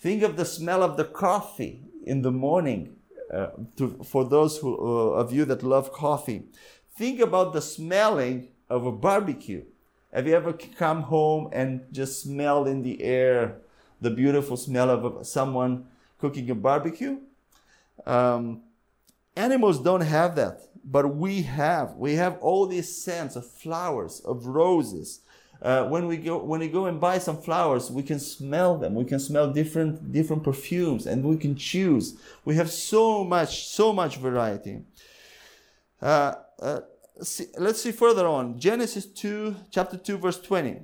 Think 0.00 0.22
of 0.22 0.36
the 0.36 0.44
smell 0.44 0.82
of 0.82 0.96
the 0.96 1.04
coffee 1.04 1.82
in 2.04 2.22
the 2.22 2.30
morning 2.30 2.96
uh, 3.32 3.48
to, 3.76 4.00
for 4.04 4.24
those 4.24 4.58
who, 4.58 4.74
uh, 4.74 5.20
of 5.20 5.32
you 5.32 5.44
that 5.44 5.62
love 5.62 5.92
coffee. 5.92 6.44
Think 6.96 7.20
about 7.20 7.52
the 7.52 7.60
smelling 7.60 8.48
of 8.70 8.86
a 8.86 8.92
barbecue. 8.92 9.64
Have 10.12 10.26
you 10.26 10.34
ever 10.34 10.52
come 10.52 11.02
home 11.02 11.48
and 11.52 11.84
just 11.92 12.22
smell 12.22 12.66
in 12.66 12.82
the 12.82 13.02
air 13.02 13.56
the 14.00 14.10
beautiful 14.10 14.56
smell 14.56 14.90
of 14.90 15.26
someone 15.26 15.86
cooking 16.18 16.50
a 16.50 16.54
barbecue. 16.54 17.18
Um, 18.06 18.62
animals 19.36 19.80
don't 19.80 20.02
have 20.02 20.36
that, 20.36 20.68
but 20.84 21.16
we 21.16 21.42
have. 21.42 21.94
We 21.96 22.14
have 22.14 22.38
all 22.40 22.66
these 22.66 23.02
scents 23.02 23.36
of 23.36 23.46
flowers, 23.46 24.20
of 24.20 24.46
roses. 24.46 25.20
Uh, 25.60 25.84
when 25.88 26.06
we 26.06 26.16
go 26.16 26.38
when 26.38 26.60
we 26.60 26.68
go 26.68 26.86
and 26.86 27.00
buy 27.00 27.18
some 27.18 27.36
flowers, 27.36 27.90
we 27.90 28.02
can 28.02 28.20
smell 28.20 28.78
them. 28.78 28.94
We 28.94 29.04
can 29.04 29.18
smell 29.18 29.52
different 29.52 30.12
different 30.12 30.44
perfumes, 30.44 31.06
and 31.06 31.24
we 31.24 31.36
can 31.36 31.56
choose. 31.56 32.16
We 32.44 32.54
have 32.54 32.70
so 32.70 33.24
much 33.24 33.66
so 33.66 33.92
much 33.92 34.18
variety. 34.18 34.82
Uh, 36.00 36.34
uh, 36.62 36.80
see, 37.20 37.46
let's 37.58 37.82
see 37.82 37.90
further 37.90 38.24
on 38.26 38.60
Genesis 38.60 39.04
two 39.04 39.56
chapter 39.72 39.96
two 39.96 40.16
verse 40.16 40.40
twenty. 40.40 40.82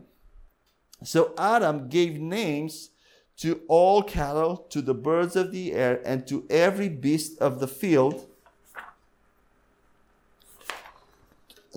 So 1.05 1.35
Adam 1.39 1.89
gave 1.89 2.19
names 2.19 2.91
to 3.39 3.61
all 3.69 4.03
cattle, 4.03 4.67
to 4.71 4.81
the 4.81 4.95
birds 4.95 5.37
of 5.37 5.53
the 5.53 5.73
air, 5.73 6.01
and 6.05 6.27
to 6.27 6.47
every 6.49 6.89
beast 6.89 7.39
of 7.41 7.61
the 7.61 7.67
field. 7.67 8.27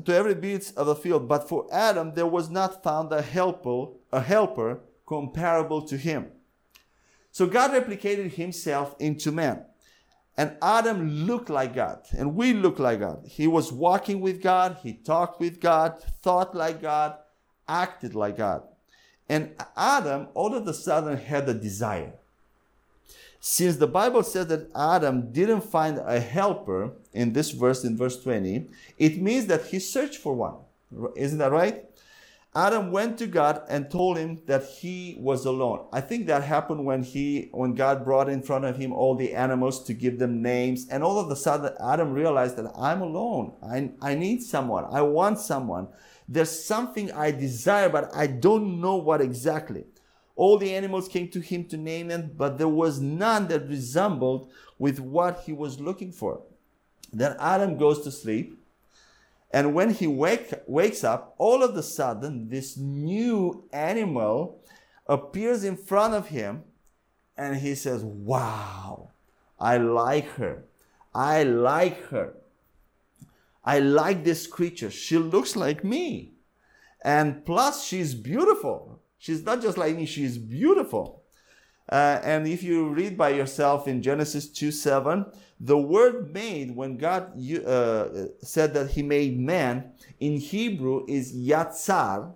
To 0.06 0.13
every 0.13 0.36
beast 0.36 0.78
of 0.78 0.86
the 0.86 0.96
field. 0.96 1.28
But 1.28 1.50
for 1.50 1.67
Adam 1.72 2.13
there 2.13 2.28
was 2.28 2.50
not 2.50 2.84
found 2.84 3.12
a 3.12 3.22
helper, 3.22 3.88
a 4.12 4.22
helper 4.22 4.80
comparable 5.08 5.82
to 5.84 5.98
him. 5.98 6.28
So 7.32 7.48
God 7.48 7.72
replicated 7.72 8.34
himself 8.34 8.96
into 9.00 9.32
man. 9.32 9.63
And 10.39 10.56
Adam 10.62 11.26
looked 11.26 11.50
like 11.50 11.74
God, 11.74 12.06
and 12.15 12.36
we 12.36 12.54
look 12.54 12.78
like 12.78 13.00
God. 13.00 13.26
He 13.26 13.48
was 13.48 13.72
walking 13.72 14.22
with 14.22 14.39
God, 14.39 14.78
he 14.84 14.93
talked 14.93 15.39
with 15.39 15.60
God, 15.60 16.00
thought 16.22 16.54
like 16.54 16.80
God, 16.80 17.15
acted 17.67 18.13
like 18.13 18.38
God. 18.38 18.62
And 19.30 19.54
Adam 19.76 20.28
all 20.34 20.56
of 20.56 20.68
a 20.68 20.74
sudden 20.74 21.18
had 21.18 21.48
a 21.50 21.54
desire. 21.54 22.13
Since 23.40 23.78
the 23.78 23.88
Bible 23.88 24.24
says 24.24 24.48
that 24.48 24.70
Adam 24.76 25.32
didn't 25.32 25.62
find 25.62 26.00
a 26.00 26.20
helper 26.20 26.92
in 27.13 27.34
this 27.34 27.52
verse, 27.52 27.84
in 27.84 27.96
verse 27.96 28.22
20, 28.22 28.68
it 28.98 29.22
means 29.22 29.46
that 29.48 29.68
he 29.68 29.80
searched 29.80 30.18
for 30.18 30.34
one. 30.34 30.56
Isn't 31.16 31.38
that 31.38 31.52
right? 31.52 31.86
Adam 32.58 32.92
went 32.92 33.20
to 33.20 33.28
God 33.28 33.62
and 33.70 33.92
told 33.92 34.18
him 34.18 34.42
that 34.48 34.63
he 34.63 35.16
was 35.20 35.46
alone. 35.46 35.86
I 35.94 36.02
think 36.02 36.26
that 36.26 36.44
happened 36.44 36.86
when 36.86 37.04
he 37.04 37.50
when 37.52 37.76
God 37.76 38.04
brought 38.04 38.30
in 38.30 38.42
front 38.42 38.66
of 38.66 38.78
him 38.78 38.92
all 38.94 39.13
the 39.13 39.36
animals 39.36 39.84
to 39.84 39.94
give 39.94 40.18
them 40.18 40.42
names 40.42 40.88
and 40.90 41.04
all 41.04 41.20
of 41.20 41.30
a 41.30 41.36
sudden 41.36 41.72
Adam 41.80 42.13
realized 42.13 42.56
that 42.56 42.72
I'm 42.76 43.04
alone. 43.04 43.54
I, 43.62 43.92
I 44.02 44.16
need 44.16 44.42
someone. 44.42 44.86
I 44.92 45.04
want 45.04 45.40
someone. 45.40 45.90
There's 46.28 46.66
something 46.66 47.12
I 47.12 47.32
desire, 47.32 47.90
but 47.90 48.13
I 48.13 48.28
don't 48.28 48.82
know 48.82 48.98
what 48.98 49.22
exactly. 49.22 49.86
All 50.36 50.58
the 50.58 50.76
animals 50.76 51.08
came 51.08 51.30
to 51.30 51.40
him 51.40 51.66
to 51.66 51.78
name 51.78 52.10
them, 52.10 52.32
but 52.36 52.58
there 52.58 52.68
was 52.68 53.00
none 53.00 53.48
that 53.48 53.68
resembled 53.68 54.52
with 54.78 55.00
what 55.00 55.42
he 55.46 55.54
was 55.54 55.80
looking 55.80 56.12
for. 56.12 56.42
Then 57.12 57.36
Adam 57.40 57.78
goes 57.78 58.04
to 58.04 58.12
sleep. 58.12 58.60
And 59.52 59.74
when 59.74 59.92
he 59.92 60.08
wake, 60.08 60.54
wakes 60.68 61.04
up, 61.04 61.34
all 61.38 61.63
of 61.63 61.76
a 61.76 61.82
sudden, 61.82 62.50
this 62.50 62.78
new 62.78 63.68
animal 63.72 64.62
appears 65.08 65.63
in 65.63 65.78
front 65.78 66.13
of 66.13 66.28
him 66.28 66.63
and 67.38 67.56
he 67.58 67.74
says, 67.76 68.04
Wow, 68.04 69.12
I 69.60 69.78
like 69.78 70.28
her. 70.32 70.66
I 71.16 71.44
like 71.44 72.00
her. 72.10 72.37
I 73.67 73.80
like 73.80 74.23
this 74.23 74.47
creature. 74.47 74.89
She 74.89 75.17
looks 75.17 75.58
like 75.58 75.84
me. 75.84 76.36
And 77.03 77.45
plus, 77.45 77.84
she's 77.84 78.15
beautiful. 78.15 79.01
She's 79.17 79.43
not 79.43 79.62
just 79.62 79.77
like 79.77 79.97
me, 79.97 80.06
she's 80.06 80.38
beautiful. 80.38 81.23
Uh, 81.89 82.21
and 82.23 82.47
if 82.47 82.63
you 82.63 82.88
read 82.88 83.17
by 83.17 83.30
yourself 83.30 83.86
in 83.86 84.01
Genesis 84.01 84.47
2 84.47 84.71
7, 84.71 85.25
the 85.60 85.77
word 85.77 86.34
made, 86.34 86.77
when 86.77 86.95
God 86.95 87.34
uh, 87.65 88.08
said 88.41 88.73
that 88.73 88.91
He 88.91 89.03
made 89.03 89.38
man, 89.38 89.91
in 90.21 90.38
Hebrew 90.38 91.06
is 91.10 91.36
yatsar, 91.36 92.34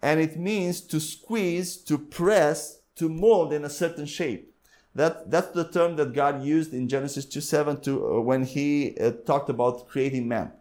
and 0.00 0.20
it 0.20 0.38
means 0.38 0.80
to 0.82 1.00
squeeze, 1.00 1.78
to 1.78 1.98
press, 1.98 2.80
to 2.94 3.08
mold 3.08 3.52
in 3.52 3.64
a 3.64 3.70
certain 3.70 4.06
shape. 4.06 4.54
That, 4.94 5.32
that's 5.32 5.50
the 5.50 5.68
term 5.68 5.96
that 5.96 6.12
God 6.12 6.44
used 6.44 6.72
in 6.72 6.88
Genesis 6.88 7.24
2 7.24 7.40
7 7.40 7.80
to, 7.80 8.06
uh, 8.06 8.20
when 8.20 8.44
He 8.44 8.96
uh, 8.98 9.10
talked 9.26 9.50
about 9.50 9.88
creating 9.88 10.28
man. 10.28 10.52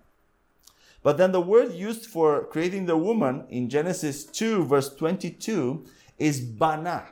But 1.02 1.18
then 1.18 1.32
the 1.32 1.42
word 1.42 1.74
used 1.74 2.06
for 2.06 2.46
creating 2.46 2.86
the 2.86 2.98
woman 2.98 3.46
in 3.50 3.70
Genesis 3.70 4.26
2, 4.26 4.66
verse 4.66 4.94
22, 4.96 5.86
is 6.18 6.42
bana. 6.42 7.08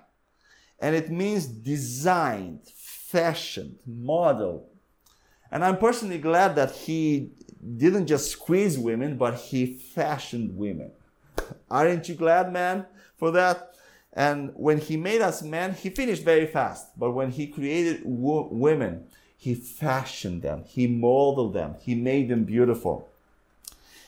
And 0.80 0.96
it 0.96 1.10
means 1.10 1.48
designed, 1.48 2.68
fashioned, 2.76 3.80
modeled. 3.86 4.68
And 5.52 5.64
I'm 5.64 5.78
personally 5.78 6.18
glad 6.18 6.56
that 6.56 6.72
he 6.72 7.32
didn't 7.78 8.08
just 8.08 8.32
squeeze 8.32 8.78
women, 8.78 9.18
but 9.18 9.36
he 9.36 9.66
fashioned 9.66 10.58
women. 10.58 10.92
Aren't 11.72 12.10
you 12.10 12.16
glad, 12.16 12.52
man, 12.52 12.86
for 13.16 13.32
that? 13.32 13.74
And 14.14 14.52
when 14.56 14.80
he 14.80 14.98
made 14.98 15.22
us 15.22 15.44
men, 15.44 15.74
he 15.74 15.90
finished 15.90 16.24
very 16.24 16.48
fast. 16.48 16.88
But 16.98 17.12
when 17.12 17.32
he 17.32 17.48
created 17.48 18.02
wo- 18.04 18.50
women, 18.52 19.06
he 19.38 19.54
fashioned 19.54 20.42
them, 20.42 20.64
he 20.66 20.88
molded 20.88 21.54
them, 21.54 21.76
he 21.80 21.94
made 21.96 22.28
them 22.28 22.44
beautiful. 22.44 23.10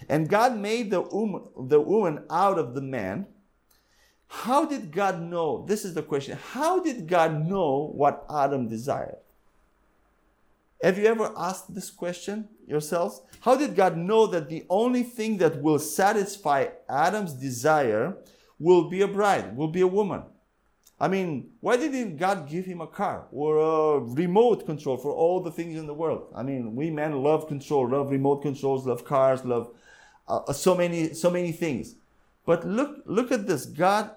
And 0.10 0.28
God 0.28 0.58
made 0.58 0.90
the 0.90 1.02
woman, 1.02 1.44
the 1.56 1.80
woman 1.80 2.26
out 2.32 2.58
of 2.58 2.74
the 2.74 2.82
man. 2.82 3.28
How 4.28 4.66
did 4.66 4.92
God 4.92 5.22
know? 5.22 5.66
This 5.68 5.86
is 5.86 5.94
the 5.94 6.02
question. 6.02 6.38
How 6.52 6.82
did 6.82 7.08
God 7.08 7.48
know 7.48 7.92
what 7.96 8.26
Adam 8.30 8.68
desired? 8.68 9.18
Have 10.82 10.98
you 10.98 11.06
ever 11.06 11.32
asked 11.38 11.74
this 11.76 11.92
question 11.92 12.48
yourselves? 12.68 13.22
How 13.42 13.56
did 13.56 13.76
God 13.76 13.98
know 13.98 14.26
that 14.28 14.50
the 14.50 14.66
only 14.70 15.04
thing 15.04 15.38
that 15.38 15.62
will 15.62 15.80
satisfy 15.80 16.68
Adam's 16.90 17.34
desire 17.34 18.18
will 18.58 18.90
be 18.90 19.02
a 19.02 19.08
bride, 19.08 19.56
will 19.56 19.68
be 19.68 19.82
a 19.82 19.88
woman? 19.88 20.24
I 21.02 21.08
mean, 21.08 21.52
why 21.62 21.78
didn't 21.78 22.18
God 22.18 22.50
give 22.50 22.66
him 22.66 22.82
a 22.82 22.88
car 22.88 23.28
or 23.32 23.58
a 23.58 24.00
remote 24.00 24.66
control 24.66 24.98
for 24.98 25.14
all 25.14 25.42
the 25.42 25.52
things 25.52 25.78
in 25.78 25.88
the 25.88 25.94
world? 25.94 26.32
I 26.36 26.44
mean, 26.44 26.76
we 26.76 26.90
men 26.90 27.24
love 27.24 27.48
control, 27.48 27.90
love 27.90 28.10
remote 28.10 28.42
controls, 28.42 28.86
love 28.86 29.06
cars, 29.06 29.46
love 29.46 29.72
uh, 30.30 30.54
so 30.54 30.76
many 30.76 31.14
so 31.14 31.30
many 31.30 31.52
things. 31.52 31.96
But 32.46 32.66
look 32.66 33.04
look 33.06 33.32
at 33.32 33.48
this. 33.48 33.66
God 33.66 34.12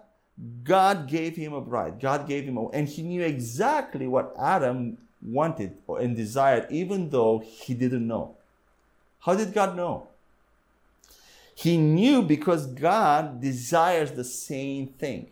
god 0.65 1.09
gave 1.09 1.37
him 1.37 1.53
a 1.53 1.61
bride. 1.61 2.01
God 2.01 2.27
gave 2.27 2.45
him 2.45 2.57
a 2.57 2.69
and 2.69 2.89
he 2.89 3.03
knew 3.03 3.23
exactly 3.23 4.07
what 4.07 4.35
adam 4.39 4.99
wanted 5.23 5.79
and 5.89 6.17
desired 6.17 6.67
even 6.71 7.11
though 7.11 7.39
he 7.39 7.75
didn't 7.75 8.07
know. 8.07 8.37
How 9.21 9.35
did 9.35 9.55
god 9.55 9.77
know? 9.77 10.09
He 11.55 11.77
knew 11.77 12.23
because 12.23 12.67
god 12.67 13.41
desires 13.41 14.13
the 14.13 14.25
same 14.25 14.89
thing. 14.89 15.31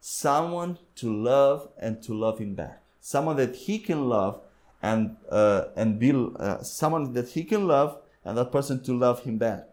Someone 0.00 0.78
to 0.96 1.14
love 1.14 1.68
and 1.78 2.02
to 2.02 2.12
love 2.12 2.38
him 2.38 2.54
back. 2.54 2.82
Someone 3.00 3.36
that 3.36 3.54
he 3.54 3.78
can 3.78 4.08
love 4.08 4.40
and 4.82 5.16
uh, 5.30 5.66
and 5.76 5.98
be 5.98 6.10
uh, 6.12 6.62
someone 6.62 7.12
that 7.12 7.30
he 7.30 7.44
can 7.44 7.66
love 7.68 7.98
and 8.24 8.36
that 8.36 8.50
person 8.52 8.82
to 8.82 8.92
love 8.96 9.22
him 9.22 9.38
back. 9.38 9.68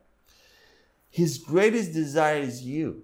His 1.09 1.37
greatest 1.37 1.93
desire 1.93 2.39
is 2.39 2.63
you. 2.63 3.03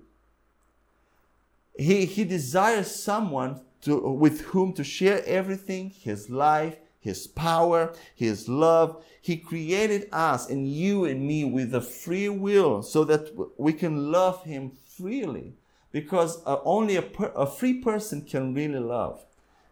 He, 1.77 2.05
he 2.05 2.23
desires 2.23 2.93
someone 2.95 3.61
to, 3.81 3.97
with 3.97 4.41
whom 4.41 4.73
to 4.73 4.83
share 4.83 5.23
everything 5.25 5.89
his 5.89 6.29
life, 6.29 6.77
his 6.99 7.27
power, 7.27 7.93
his 8.15 8.47
love. 8.47 9.03
He 9.21 9.37
created 9.37 10.07
us 10.11 10.49
and 10.49 10.67
you 10.67 11.05
and 11.05 11.27
me 11.27 11.43
with 11.45 11.73
a 11.75 11.81
free 11.81 12.29
will 12.29 12.81
so 12.81 13.03
that 13.03 13.31
we 13.57 13.73
can 13.73 14.11
love 14.11 14.43
him 14.43 14.71
freely 14.85 15.53
because 15.91 16.41
uh, 16.45 16.57
only 16.63 16.95
a, 16.95 17.01
per, 17.01 17.31
a 17.35 17.45
free 17.45 17.75
person 17.75 18.21
can 18.21 18.53
really 18.53 18.79
love. 18.79 19.25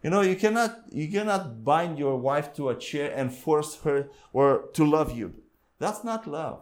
You 0.03 0.09
know, 0.09 0.21
you 0.21 0.35
cannot 0.35 0.83
you 0.91 1.09
cannot 1.09 1.63
bind 1.63 1.97
your 1.97 2.17
wife 2.17 2.53
to 2.55 2.69
a 2.69 2.75
chair 2.75 3.11
and 3.15 3.33
force 3.33 3.79
her 3.83 4.09
or 4.33 4.65
to 4.73 4.85
love 4.85 5.17
you. 5.17 5.33
That's 5.79 6.03
not 6.03 6.27
love. 6.27 6.61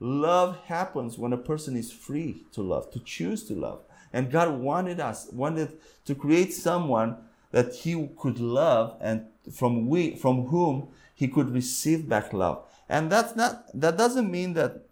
Love 0.00 0.56
happens 0.64 1.18
when 1.18 1.32
a 1.32 1.38
person 1.38 1.76
is 1.76 1.92
free 1.92 2.44
to 2.52 2.62
love, 2.62 2.90
to 2.90 2.98
choose 3.00 3.44
to 3.44 3.54
love. 3.54 3.82
And 4.12 4.32
God 4.32 4.58
wanted 4.58 4.98
us, 4.98 5.28
wanted 5.30 5.78
to 6.06 6.14
create 6.14 6.52
someone 6.52 7.18
that 7.52 7.74
he 7.74 8.08
could 8.18 8.40
love 8.40 8.96
and 9.00 9.26
from 9.52 9.88
we 9.88 10.16
from 10.16 10.46
whom 10.46 10.88
he 11.14 11.28
could 11.28 11.52
receive 11.52 12.08
back 12.08 12.32
love. 12.32 12.64
And 12.88 13.12
that's 13.12 13.36
not 13.36 13.66
that 13.74 13.98
doesn't 13.98 14.30
mean 14.30 14.54
that 14.54 14.86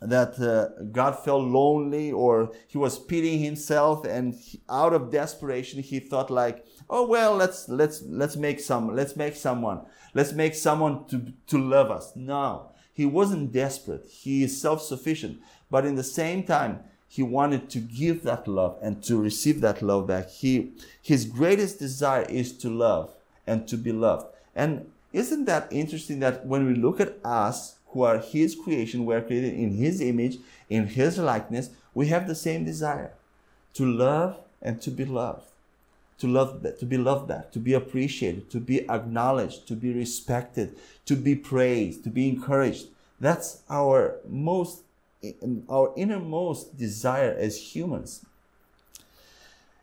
that 0.00 0.38
uh, 0.38 0.82
God 0.92 1.18
felt 1.24 1.42
lonely 1.42 2.12
or 2.12 2.52
he 2.68 2.78
was 2.78 2.98
pitying 2.98 3.40
himself 3.40 4.04
and 4.04 4.34
he, 4.34 4.60
out 4.70 4.92
of 4.92 5.10
desperation 5.10 5.82
he 5.82 5.98
thought 5.98 6.30
like 6.30 6.64
oh 6.88 7.06
well 7.06 7.34
let's 7.34 7.68
let's 7.68 8.02
let's 8.02 8.36
make 8.36 8.60
some 8.60 8.94
let's 8.94 9.16
make 9.16 9.34
someone 9.34 9.80
let's 10.14 10.32
make 10.32 10.54
someone 10.54 11.04
to 11.06 11.32
to 11.48 11.58
love 11.58 11.90
us 11.90 12.12
no 12.14 12.70
he 12.98 13.06
wasn't 13.18 13.52
desperate 13.52 14.04
he 14.24 14.42
is 14.42 14.60
self-sufficient 14.60 15.34
but 15.70 15.86
in 15.86 15.94
the 15.96 16.10
same 16.20 16.42
time 16.42 16.74
he 17.08 17.22
wanted 17.22 17.70
to 17.70 17.80
give 17.80 18.22
that 18.22 18.46
love 18.46 18.76
and 18.82 19.02
to 19.04 19.20
receive 19.20 19.62
that 19.62 19.80
love 19.80 20.06
back. 20.06 20.28
He, 20.28 20.72
his 21.02 21.24
greatest 21.24 21.78
desire 21.78 22.26
is 22.28 22.52
to 22.58 22.68
love 22.68 23.14
and 23.46 23.66
to 23.68 23.78
be 23.78 23.92
loved. 23.92 24.26
And 24.54 24.90
isn't 25.12 25.46
that 25.46 25.68
interesting 25.72 26.20
that 26.20 26.44
when 26.44 26.66
we 26.66 26.74
look 26.74 27.00
at 27.00 27.16
us, 27.24 27.76
who 27.92 28.02
are 28.02 28.18
his 28.18 28.54
creation, 28.54 29.06
we 29.06 29.14
are 29.14 29.22
created 29.22 29.54
in 29.54 29.70
his 29.70 30.02
image, 30.02 30.36
in 30.68 30.86
his 30.86 31.16
likeness, 31.16 31.70
we 31.94 32.08
have 32.08 32.28
the 32.28 32.34
same 32.34 32.66
desire 32.66 33.14
to 33.72 33.86
love 33.86 34.38
and 34.60 34.82
to 34.82 34.90
be 34.90 35.06
loved. 35.06 35.48
To 36.18 36.26
love, 36.26 36.62
that, 36.62 36.80
to 36.80 36.86
be 36.86 36.98
loved 36.98 37.28
back, 37.28 37.52
to 37.52 37.60
be 37.60 37.74
appreciated, 37.74 38.50
to 38.50 38.58
be 38.58 38.88
acknowledged, 38.90 39.68
to 39.68 39.76
be 39.76 39.92
respected, 39.92 40.76
to 41.06 41.14
be 41.14 41.36
praised, 41.36 42.02
to 42.04 42.10
be 42.10 42.28
encouraged. 42.28 42.88
That's 43.20 43.62
our 43.70 44.16
most 44.28 44.82
our 45.68 45.92
innermost 45.96 46.76
desire 46.76 47.34
as 47.36 47.74
humans. 47.74 48.24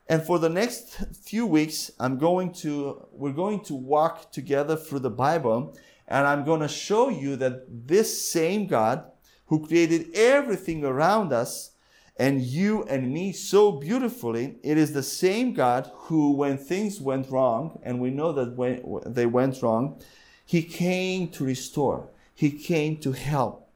And 0.07 0.23
for 0.23 0.39
the 0.39 0.49
next 0.49 1.03
few 1.13 1.45
weeks, 1.45 1.91
I'm 1.99 2.17
going 2.17 2.53
to, 2.53 3.05
we're 3.11 3.31
going 3.33 3.61
to 3.65 3.73
walk 3.73 4.31
together 4.31 4.75
through 4.75 4.99
the 4.99 5.09
Bible, 5.09 5.75
and 6.07 6.27
I'm 6.27 6.45
going 6.45 6.61
to 6.61 6.67
show 6.67 7.09
you 7.09 7.35
that 7.37 7.87
this 7.87 8.23
same 8.23 8.67
God 8.67 9.03
who 9.47 9.65
created 9.65 10.15
everything 10.15 10.85
around 10.85 11.33
us 11.33 11.71
and 12.17 12.41
you 12.41 12.83
and 12.83 13.13
me 13.13 13.33
so 13.33 13.73
beautifully, 13.73 14.55
it 14.63 14.77
is 14.77 14.93
the 14.93 15.03
same 15.03 15.53
God 15.53 15.91
who, 15.93 16.31
when 16.31 16.57
things 16.57 17.01
went 17.01 17.29
wrong, 17.29 17.79
and 17.83 17.99
we 17.99 18.09
know 18.09 18.31
that 18.31 18.55
when 18.55 18.81
they 19.05 19.25
went 19.25 19.61
wrong, 19.61 19.99
He 20.45 20.63
came 20.63 21.27
to 21.29 21.43
restore, 21.43 22.07
He 22.33 22.51
came 22.51 22.97
to 22.97 23.11
help. 23.11 23.69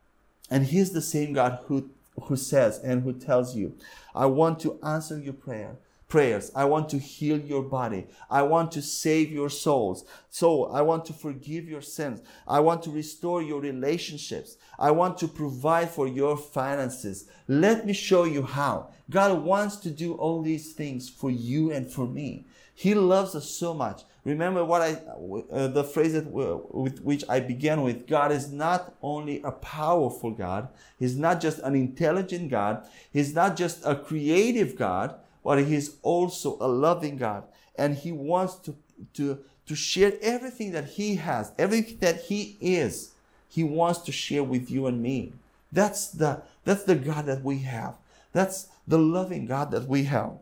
And 0.49 0.65
He's 0.65 0.91
the 0.91 1.01
same 1.01 1.33
God 1.33 1.59
who, 1.65 1.89
who 2.23 2.37
says 2.37 2.79
and 2.79 3.03
who 3.03 3.13
tells 3.13 3.55
you, 3.55 3.75
I 4.15 4.25
want 4.27 4.59
to 4.61 4.79
answer 4.83 5.19
your 5.19 5.33
prayer. 5.33 5.75
Prayers. 6.09 6.51
I 6.55 6.65
want 6.65 6.89
to 6.89 6.97
heal 6.97 7.39
your 7.39 7.61
body. 7.61 8.07
I 8.31 8.41
want 8.41 8.71
to 8.71 8.81
save 8.81 9.31
your 9.31 9.49
souls. 9.49 10.05
So 10.31 10.65
I 10.65 10.81
want 10.81 11.05
to 11.05 11.13
forgive 11.13 11.69
your 11.69 11.83
sins. 11.83 12.21
I 12.47 12.61
want 12.61 12.81
to 12.83 12.89
restore 12.89 13.43
your 13.43 13.61
relationships. 13.61 14.57
I 14.79 14.89
want 14.89 15.19
to 15.19 15.27
provide 15.27 15.91
for 15.91 16.07
your 16.07 16.35
finances. 16.35 17.29
Let 17.47 17.85
me 17.85 17.93
show 17.93 18.23
you 18.23 18.41
how. 18.41 18.89
God 19.11 19.43
wants 19.43 19.75
to 19.77 19.91
do 19.91 20.15
all 20.15 20.41
these 20.41 20.73
things 20.73 21.07
for 21.07 21.29
you 21.29 21.71
and 21.71 21.87
for 21.91 22.07
me. 22.07 22.47
He 22.73 22.95
loves 22.95 23.35
us 23.35 23.47
so 23.47 23.75
much. 23.75 24.01
Remember 24.23 24.65
what 24.65 24.81
I, 24.81 24.93
uh, 25.51 25.67
the 25.67 25.83
phrase 25.83 26.13
that, 26.13 26.25
uh, 26.27 26.57
with 26.71 27.01
which 27.01 27.23
I 27.29 27.39
began 27.39 27.83
with 27.83 28.07
God 28.07 28.31
is 28.31 28.51
not 28.51 28.95
only 29.03 29.41
a 29.43 29.51
powerful 29.51 30.31
God, 30.31 30.69
He's 30.97 31.15
not 31.15 31.39
just 31.39 31.59
an 31.59 31.75
intelligent 31.75 32.49
God, 32.49 32.87
He's 33.11 33.33
not 33.33 33.55
just 33.55 33.85
a 33.85 33.95
creative 33.95 34.75
God, 34.75 35.15
but 35.43 35.63
He's 35.65 35.97
also 36.01 36.57
a 36.59 36.67
loving 36.67 37.17
God. 37.17 37.43
And 37.77 37.95
He 37.95 38.11
wants 38.11 38.55
to, 38.55 38.75
to, 39.15 39.39
to 39.65 39.75
share 39.75 40.13
everything 40.21 40.71
that 40.71 40.85
He 40.85 41.15
has, 41.15 41.51
everything 41.57 41.97
that 41.99 42.21
He 42.21 42.57
is, 42.59 43.11
He 43.47 43.63
wants 43.63 43.99
to 43.99 44.11
share 44.11 44.43
with 44.43 44.69
you 44.69 44.87
and 44.87 45.01
me. 45.01 45.33
That's 45.71 46.07
the, 46.07 46.41
that's 46.63 46.83
the 46.83 46.95
God 46.95 47.25
that 47.27 47.43
we 47.43 47.59
have. 47.59 47.95
That's 48.31 48.67
the 48.87 48.97
loving 48.97 49.45
God 49.45 49.71
that 49.71 49.87
we 49.87 50.03
have. 50.05 50.33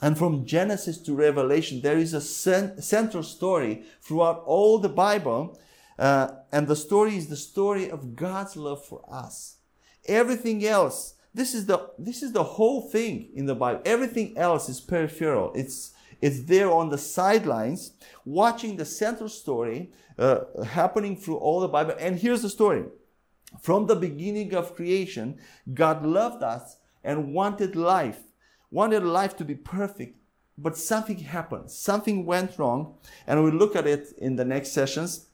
And 0.00 0.18
from 0.18 0.44
Genesis 0.44 0.98
to 0.98 1.14
Revelation, 1.14 1.80
there 1.80 1.96
is 1.96 2.12
a 2.12 2.20
cent- 2.20 2.82
central 2.82 3.22
story 3.22 3.84
throughout 4.00 4.42
all 4.44 4.78
the 4.78 4.88
Bible. 4.88 5.58
Uh, 5.98 6.32
and 6.50 6.66
the 6.66 6.74
story 6.74 7.16
is 7.16 7.28
the 7.28 7.36
story 7.36 7.88
of 7.88 8.16
God's 8.16 8.56
love 8.56 8.84
for 8.84 9.04
us. 9.08 9.58
Everything 10.06 10.66
else, 10.66 11.14
this 11.34 11.54
is 11.54 11.66
the, 11.66 11.90
this 11.98 12.22
is 12.22 12.32
the 12.32 12.42
whole 12.42 12.82
thing 12.82 13.30
in 13.34 13.46
the 13.46 13.54
Bible. 13.54 13.82
Everything 13.84 14.36
else 14.36 14.68
is 14.68 14.80
peripheral. 14.80 15.52
It's, 15.54 15.92
it's 16.20 16.42
there 16.42 16.70
on 16.70 16.90
the 16.90 16.98
sidelines, 16.98 17.92
watching 18.24 18.76
the 18.76 18.84
central 18.84 19.28
story 19.28 19.92
uh, 20.18 20.40
happening 20.64 21.16
through 21.16 21.36
all 21.36 21.60
the 21.60 21.68
Bible. 21.68 21.94
And 21.98 22.18
here's 22.18 22.42
the 22.42 22.50
story. 22.50 22.84
From 23.60 23.86
the 23.86 23.96
beginning 23.96 24.54
of 24.54 24.74
creation, 24.74 25.38
God 25.72 26.04
loved 26.04 26.42
us 26.42 26.76
and 27.04 27.34
wanted 27.34 27.76
life 27.76 28.20
wanted 28.72 29.04
life 29.04 29.36
to 29.36 29.44
be 29.44 29.54
perfect, 29.54 30.16
but 30.58 30.76
something 30.76 31.18
happened. 31.18 31.70
Something 31.70 32.24
went 32.24 32.58
wrong, 32.58 32.94
and 33.26 33.44
we'll 33.44 33.52
look 33.52 33.76
at 33.76 33.86
it 33.86 34.14
in 34.18 34.34
the 34.34 34.44
next 34.44 34.72
sessions 34.72 35.26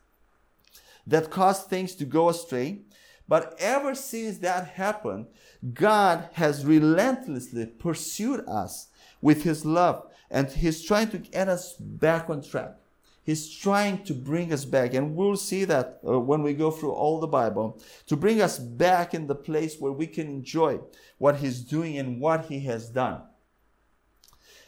that 1.07 1.31
caused 1.31 1.69
things 1.69 1.95
to 1.95 2.05
go 2.05 2.29
astray. 2.29 2.81
But 3.29 3.55
ever 3.59 3.95
since 3.95 4.39
that 4.39 4.69
happened, 4.69 5.27
God 5.75 6.31
has 6.33 6.65
relentlessly 6.65 7.67
pursued 7.67 8.45
us 8.49 8.89
with 9.21 9.43
His 9.43 9.65
love, 9.65 10.07
and 10.31 10.51
He's 10.51 10.83
trying 10.83 11.11
to 11.11 11.19
get 11.19 11.49
us 11.49 11.75
back 11.75 12.31
on 12.31 12.43
track. 12.43 12.77
He's 13.23 13.51
trying 13.51 14.05
to 14.05 14.15
bring 14.15 14.55
us 14.55 14.65
back, 14.65 14.95
and 14.95 15.15
we'll 15.15 15.37
see 15.37 15.67
that 15.67 16.01
uh, 16.09 16.19
when 16.19 16.43
we 16.43 16.55
go 16.55 16.71
through 16.71 16.93
all 16.93 17.21
the 17.21 17.27
Bible, 17.27 17.79
to 18.07 18.17
bring 18.17 18.41
us 18.41 18.59
back 18.59 19.13
in 19.13 19.27
the 19.27 19.35
place 19.35 19.79
where 19.79 19.93
we 19.93 20.07
can 20.07 20.29
enjoy 20.29 20.81
what 21.19 21.37
He's 21.37 21.61
doing 21.61 21.99
and 21.99 22.23
what 22.23 22.47
He 22.47 22.61
has 22.61 22.89
done. 22.89 23.21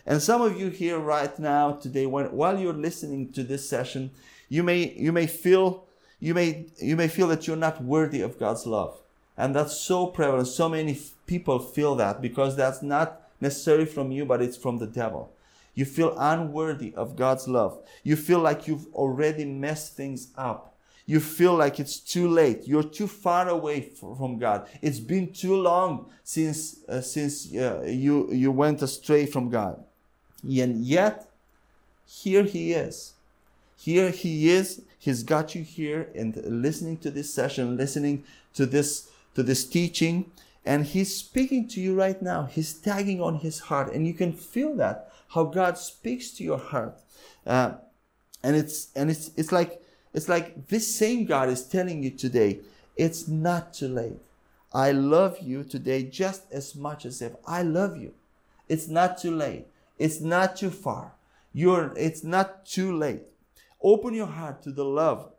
And 0.05 0.21
some 0.21 0.43
of 0.43 0.61
you 0.61 0.69
here 0.69 0.99
right 0.99 1.39
now 1.39 1.73
today, 1.73 2.05
when, 2.05 2.27
while 2.27 2.59
you're 2.59 2.75
listening 2.75 3.33
to 3.33 3.43
this 3.43 3.67
session, 3.67 4.11
you 4.51 4.63
may 4.63 4.93
you 4.93 5.13
may 5.13 5.27
feel 5.27 5.87
you 6.21 6.35
may 6.35 6.67
you 6.79 6.97
may 6.97 7.09
feel 7.09 7.27
that 7.29 7.47
you're 7.47 7.57
not 7.57 7.83
worthy 7.83 8.21
of 8.21 8.39
God's 8.39 8.67
love, 8.67 9.01
and 9.37 9.55
that's 9.55 9.77
so 9.77 10.07
prevalent. 10.07 10.49
So 10.49 10.69
many 10.69 10.93
f- 10.93 11.13
people 11.27 11.59
feel 11.59 11.97
that 11.97 12.21
because 12.21 12.57
that's 12.57 12.83
not 12.83 13.23
necessarily 13.41 13.87
from 13.87 14.13
you, 14.13 14.25
but 14.25 14.43
it's 14.43 14.57
from 14.57 14.79
the 14.79 14.87
devil. 14.87 15.33
You 15.75 15.85
feel 15.87 16.15
unworthy 16.19 16.93
of 16.95 17.17
God's 17.17 17.49
love. 17.49 17.79
You 18.03 18.17
feel 18.17 18.41
like 18.41 18.69
you've 18.69 18.87
already 18.95 19.45
messed 19.45 19.97
things 19.97 20.29
up. 20.37 20.75
You 21.07 21.21
feel 21.21 21.55
like 21.55 21.81
it's 21.81 21.99
too 21.99 22.29
late. 22.29 22.69
You're 22.69 22.85
too 22.85 23.07
far 23.09 23.49
away 23.49 23.81
from 23.81 24.39
God. 24.39 24.69
It's 24.83 25.01
been 25.01 25.33
too 25.33 25.57
long 25.57 26.11
since 26.23 26.85
uh, 26.89 27.01
since 27.01 27.53
uh, 27.55 27.83
you 27.87 28.31
you 28.33 28.53
went 28.53 28.83
astray 28.83 29.27
from 29.27 29.49
God. 29.49 29.83
And 30.43 30.85
yet, 30.85 31.29
here 32.07 32.45
he 32.45 32.73
is. 32.73 33.15
Here 33.77 34.11
he 34.11 34.51
is. 34.51 34.83
He's 35.01 35.23
got 35.23 35.55
you 35.55 35.63
here 35.63 36.11
and 36.15 36.37
listening 36.45 36.99
to 36.99 37.11
this 37.11 37.33
session, 37.33 37.79
listening 37.79 38.23
to 38.53 38.67
this 38.67 39.11
to 39.35 39.43
this 39.43 39.65
teaching, 39.65 40.31
and 40.67 40.85
he's 40.85 41.17
speaking 41.17 41.67
to 41.69 41.81
you 41.81 41.95
right 41.95 42.21
now. 42.21 42.45
He's 42.45 42.75
tagging 42.75 43.19
on 43.23 43.37
his 43.37 43.61
heart, 43.61 43.95
and 43.95 44.07
you 44.07 44.13
can 44.13 44.35
feel 44.35 44.77
that 44.77 45.11
how 45.29 45.45
God 45.45 45.79
speaks 45.79 46.31
to 46.33 46.45
your 46.45 46.59
heart. 46.59 47.01
Uh, 47.47 47.73
and 48.43 48.57
it's 48.57 48.89
and 48.95 49.11
it's 49.11 49.31
it's 49.39 49.53
like 49.53 49.81
it's 50.13 50.29
like 50.29 50.69
this 50.69 50.95
same 50.95 51.25
God 51.25 51.49
is 51.49 51.65
telling 51.65 52.03
you 52.03 52.11
today, 52.11 52.61
it's 52.95 53.27
not 53.27 53.73
too 53.73 53.89
late. 53.89 54.21
I 54.73 54.93
love 54.93 55.39
you 55.41 55.65
today 55.65 56.03
just 56.03 56.43
as 56.53 56.77
much 56.77 57.07
as 57.07 57.23
if 57.23 57.33
I 57.47 57.63
love 57.63 57.97
you. 57.97 58.13
It's 58.69 58.87
not 58.87 59.17
too 59.17 59.35
late. 59.35 59.67
It's 59.99 60.21
not 60.21 60.57
too 60.57 60.71
far. 60.71 61.15
You're, 61.55 61.93
it's 61.97 62.23
not 62.23 62.67
too 62.67 62.97
late. 62.97 63.23
Open 63.83 64.15
your 64.15 64.27
heart 64.27 64.63
to 64.63 64.73
the 64.73 64.85
love 64.85 65.33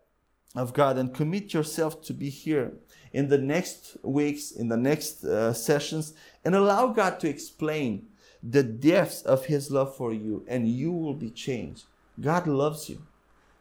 of 0.55 0.73
God 0.73 0.97
and 0.97 1.13
commit 1.13 1.53
yourself 1.53 2.01
to 2.03 2.13
be 2.13 2.29
here 2.29 2.73
in 3.13 3.29
the 3.29 3.37
next 3.37 3.97
weeks, 4.03 4.51
in 4.51 4.69
the 4.69 4.77
next 4.77 5.23
uh, 5.23 5.53
sessions, 5.53 6.13
and 6.43 6.55
allow 6.55 6.87
God 6.87 7.19
to 7.19 7.29
explain 7.29 8.07
the 8.43 8.63
depths 8.63 9.21
of 9.21 9.45
His 9.45 9.69
love 9.69 9.95
for 9.95 10.11
you, 10.13 10.43
and 10.47 10.67
you 10.67 10.91
will 10.91 11.13
be 11.13 11.29
changed. 11.29 11.83
God 12.19 12.47
loves 12.47 12.89
you. 12.89 13.01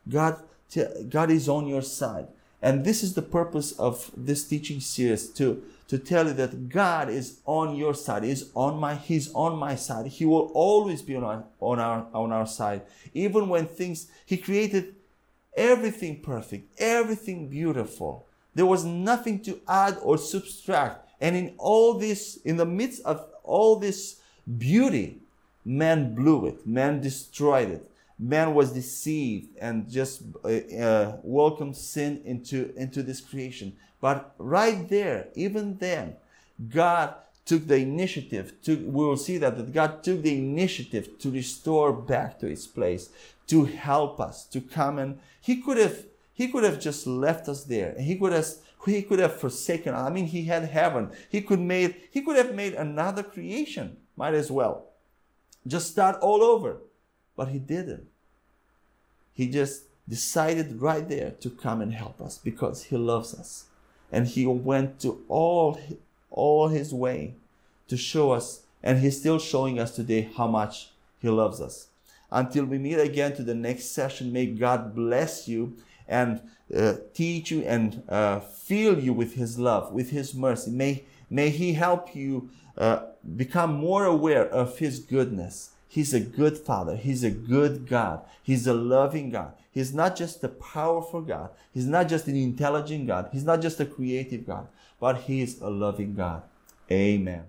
God, 0.08 0.42
God 1.08 1.30
is 1.30 1.48
on 1.48 1.66
your 1.66 1.82
side. 1.82 2.28
And 2.62 2.84
this 2.84 3.02
is 3.02 3.14
the 3.14 3.22
purpose 3.22 3.72
of 3.72 4.10
this 4.16 4.46
teaching 4.46 4.80
series 4.80 5.28
too, 5.28 5.62
to 5.90 5.98
tell 5.98 6.28
you 6.28 6.34
that 6.34 6.68
God 6.68 7.10
is 7.10 7.40
on 7.44 7.74
your 7.74 7.94
side, 7.94 8.22
is 8.22 8.52
on 8.54 8.78
my, 8.78 8.94
He's 8.94 9.32
on 9.34 9.58
my 9.58 9.74
side. 9.74 10.06
He 10.06 10.24
will 10.24 10.52
always 10.54 11.02
be 11.02 11.16
on 11.16 11.24
our, 11.24 11.44
on 11.58 11.80
our, 11.80 12.06
on 12.14 12.30
our 12.30 12.46
side. 12.46 12.82
Even 13.12 13.48
when 13.48 13.66
things, 13.66 14.06
He 14.24 14.36
created 14.36 14.94
everything 15.56 16.20
perfect, 16.20 16.80
everything 16.80 17.48
beautiful. 17.48 18.28
There 18.54 18.66
was 18.66 18.84
nothing 18.84 19.40
to 19.42 19.60
add 19.66 19.98
or 20.00 20.16
subtract. 20.16 21.08
And 21.20 21.34
in 21.34 21.54
all 21.58 21.94
this, 21.94 22.36
in 22.44 22.56
the 22.56 22.66
midst 22.66 23.02
of 23.04 23.26
all 23.42 23.74
this 23.74 24.20
beauty, 24.58 25.18
man 25.64 26.14
blew 26.14 26.46
it, 26.46 26.64
man 26.64 27.00
destroyed 27.00 27.68
it 27.68 27.90
man 28.20 28.52
was 28.52 28.72
deceived 28.72 29.48
and 29.58 29.90
just 29.90 30.22
uh, 30.44 30.48
uh, 30.48 31.16
welcomed 31.22 31.74
sin 31.74 32.20
into, 32.26 32.70
into 32.76 33.02
this 33.02 33.18
creation. 33.18 33.74
But 34.00 34.34
right 34.38 34.88
there, 34.88 35.28
even 35.34 35.78
then, 35.78 36.16
God 36.68 37.14
took 37.44 37.66
the 37.66 37.76
initiative. 37.76 38.54
We 38.66 38.76
will 38.84 39.16
see 39.16 39.38
that, 39.38 39.56
that 39.56 39.72
God 39.72 40.02
took 40.02 40.22
the 40.22 40.38
initiative 40.38 41.18
to 41.18 41.30
restore 41.30 41.92
back 41.92 42.38
to 42.40 42.46
its 42.46 42.66
place, 42.66 43.10
to 43.48 43.64
help 43.64 44.20
us, 44.20 44.44
to 44.46 44.60
come 44.60 44.98
and 44.98 45.18
He 45.40 45.60
could 45.60 45.76
have 45.76 46.04
He 46.32 46.48
could 46.48 46.64
have 46.64 46.80
just 46.80 47.06
left 47.06 47.48
us 47.48 47.64
there. 47.64 47.94
He 47.98 48.16
could 48.16 48.32
have 48.32 48.46
He 48.86 49.02
could 49.02 49.18
have 49.18 49.36
forsaken. 49.36 49.94
I 49.94 50.10
mean, 50.10 50.26
He 50.26 50.44
had 50.44 50.64
heaven. 50.64 51.10
He 51.28 51.42
could 51.42 51.60
made 51.60 51.96
He 52.10 52.22
could 52.22 52.36
have 52.36 52.54
made 52.54 52.74
another 52.74 53.22
creation. 53.22 53.96
Might 54.16 54.34
as 54.34 54.50
well. 54.50 54.86
Just 55.66 55.90
start 55.90 56.18
all 56.20 56.42
over. 56.42 56.78
But 57.36 57.48
He 57.48 57.58
didn't. 57.58 58.06
He 59.32 59.48
just 59.48 59.84
decided 60.08 60.82
right 60.82 61.08
there 61.08 61.30
to 61.40 61.48
come 61.48 61.80
and 61.80 61.94
help 61.94 62.20
us 62.20 62.36
because 62.36 62.84
he 62.84 62.96
loves 62.96 63.32
us. 63.32 63.64
And 64.12 64.26
he 64.26 64.46
went 64.46 65.00
to 65.00 65.22
all, 65.28 65.80
all 66.30 66.68
his 66.68 66.92
way 66.92 67.34
to 67.88 67.96
show 67.96 68.32
us, 68.32 68.62
and 68.82 68.98
he's 68.98 69.18
still 69.18 69.38
showing 69.38 69.78
us 69.78 69.94
today 69.94 70.30
how 70.36 70.46
much 70.46 70.90
he 71.20 71.28
loves 71.28 71.60
us. 71.60 71.88
Until 72.32 72.64
we 72.64 72.78
meet 72.78 73.00
again 73.00 73.34
to 73.36 73.42
the 73.42 73.54
next 73.54 73.86
session, 73.86 74.32
may 74.32 74.46
God 74.46 74.94
bless 74.94 75.48
you 75.48 75.76
and 76.08 76.40
uh, 76.74 76.94
teach 77.14 77.50
you 77.50 77.62
and 77.62 78.02
uh, 78.08 78.40
fill 78.40 78.98
you 78.98 79.12
with 79.12 79.34
his 79.34 79.58
love, 79.58 79.92
with 79.92 80.10
his 80.10 80.34
mercy. 80.34 80.70
May, 80.70 81.04
may 81.28 81.50
he 81.50 81.72
help 81.72 82.14
you 82.14 82.50
uh, 82.78 83.06
become 83.36 83.74
more 83.74 84.04
aware 84.04 84.46
of 84.46 84.78
his 84.78 85.00
goodness 85.00 85.69
He's 85.92 86.14
a 86.14 86.20
good 86.20 86.56
Father. 86.56 86.94
He's 86.94 87.24
a 87.24 87.32
good 87.32 87.88
God. 87.88 88.22
He's 88.44 88.68
a 88.68 88.72
loving 88.72 89.30
God. 89.30 89.54
He's 89.72 89.92
not 89.92 90.14
just 90.14 90.44
a 90.44 90.48
powerful 90.48 91.20
God. 91.20 91.50
He's 91.74 91.86
not 91.86 92.08
just 92.08 92.28
an 92.28 92.36
intelligent 92.36 93.08
God. 93.08 93.28
He's 93.32 93.42
not 93.42 93.60
just 93.60 93.80
a 93.80 93.84
creative 93.84 94.46
God, 94.46 94.68
but 95.00 95.22
He 95.22 95.42
is 95.42 95.60
a 95.60 95.68
loving 95.68 96.14
God. 96.14 96.44
Amen. 96.92 97.42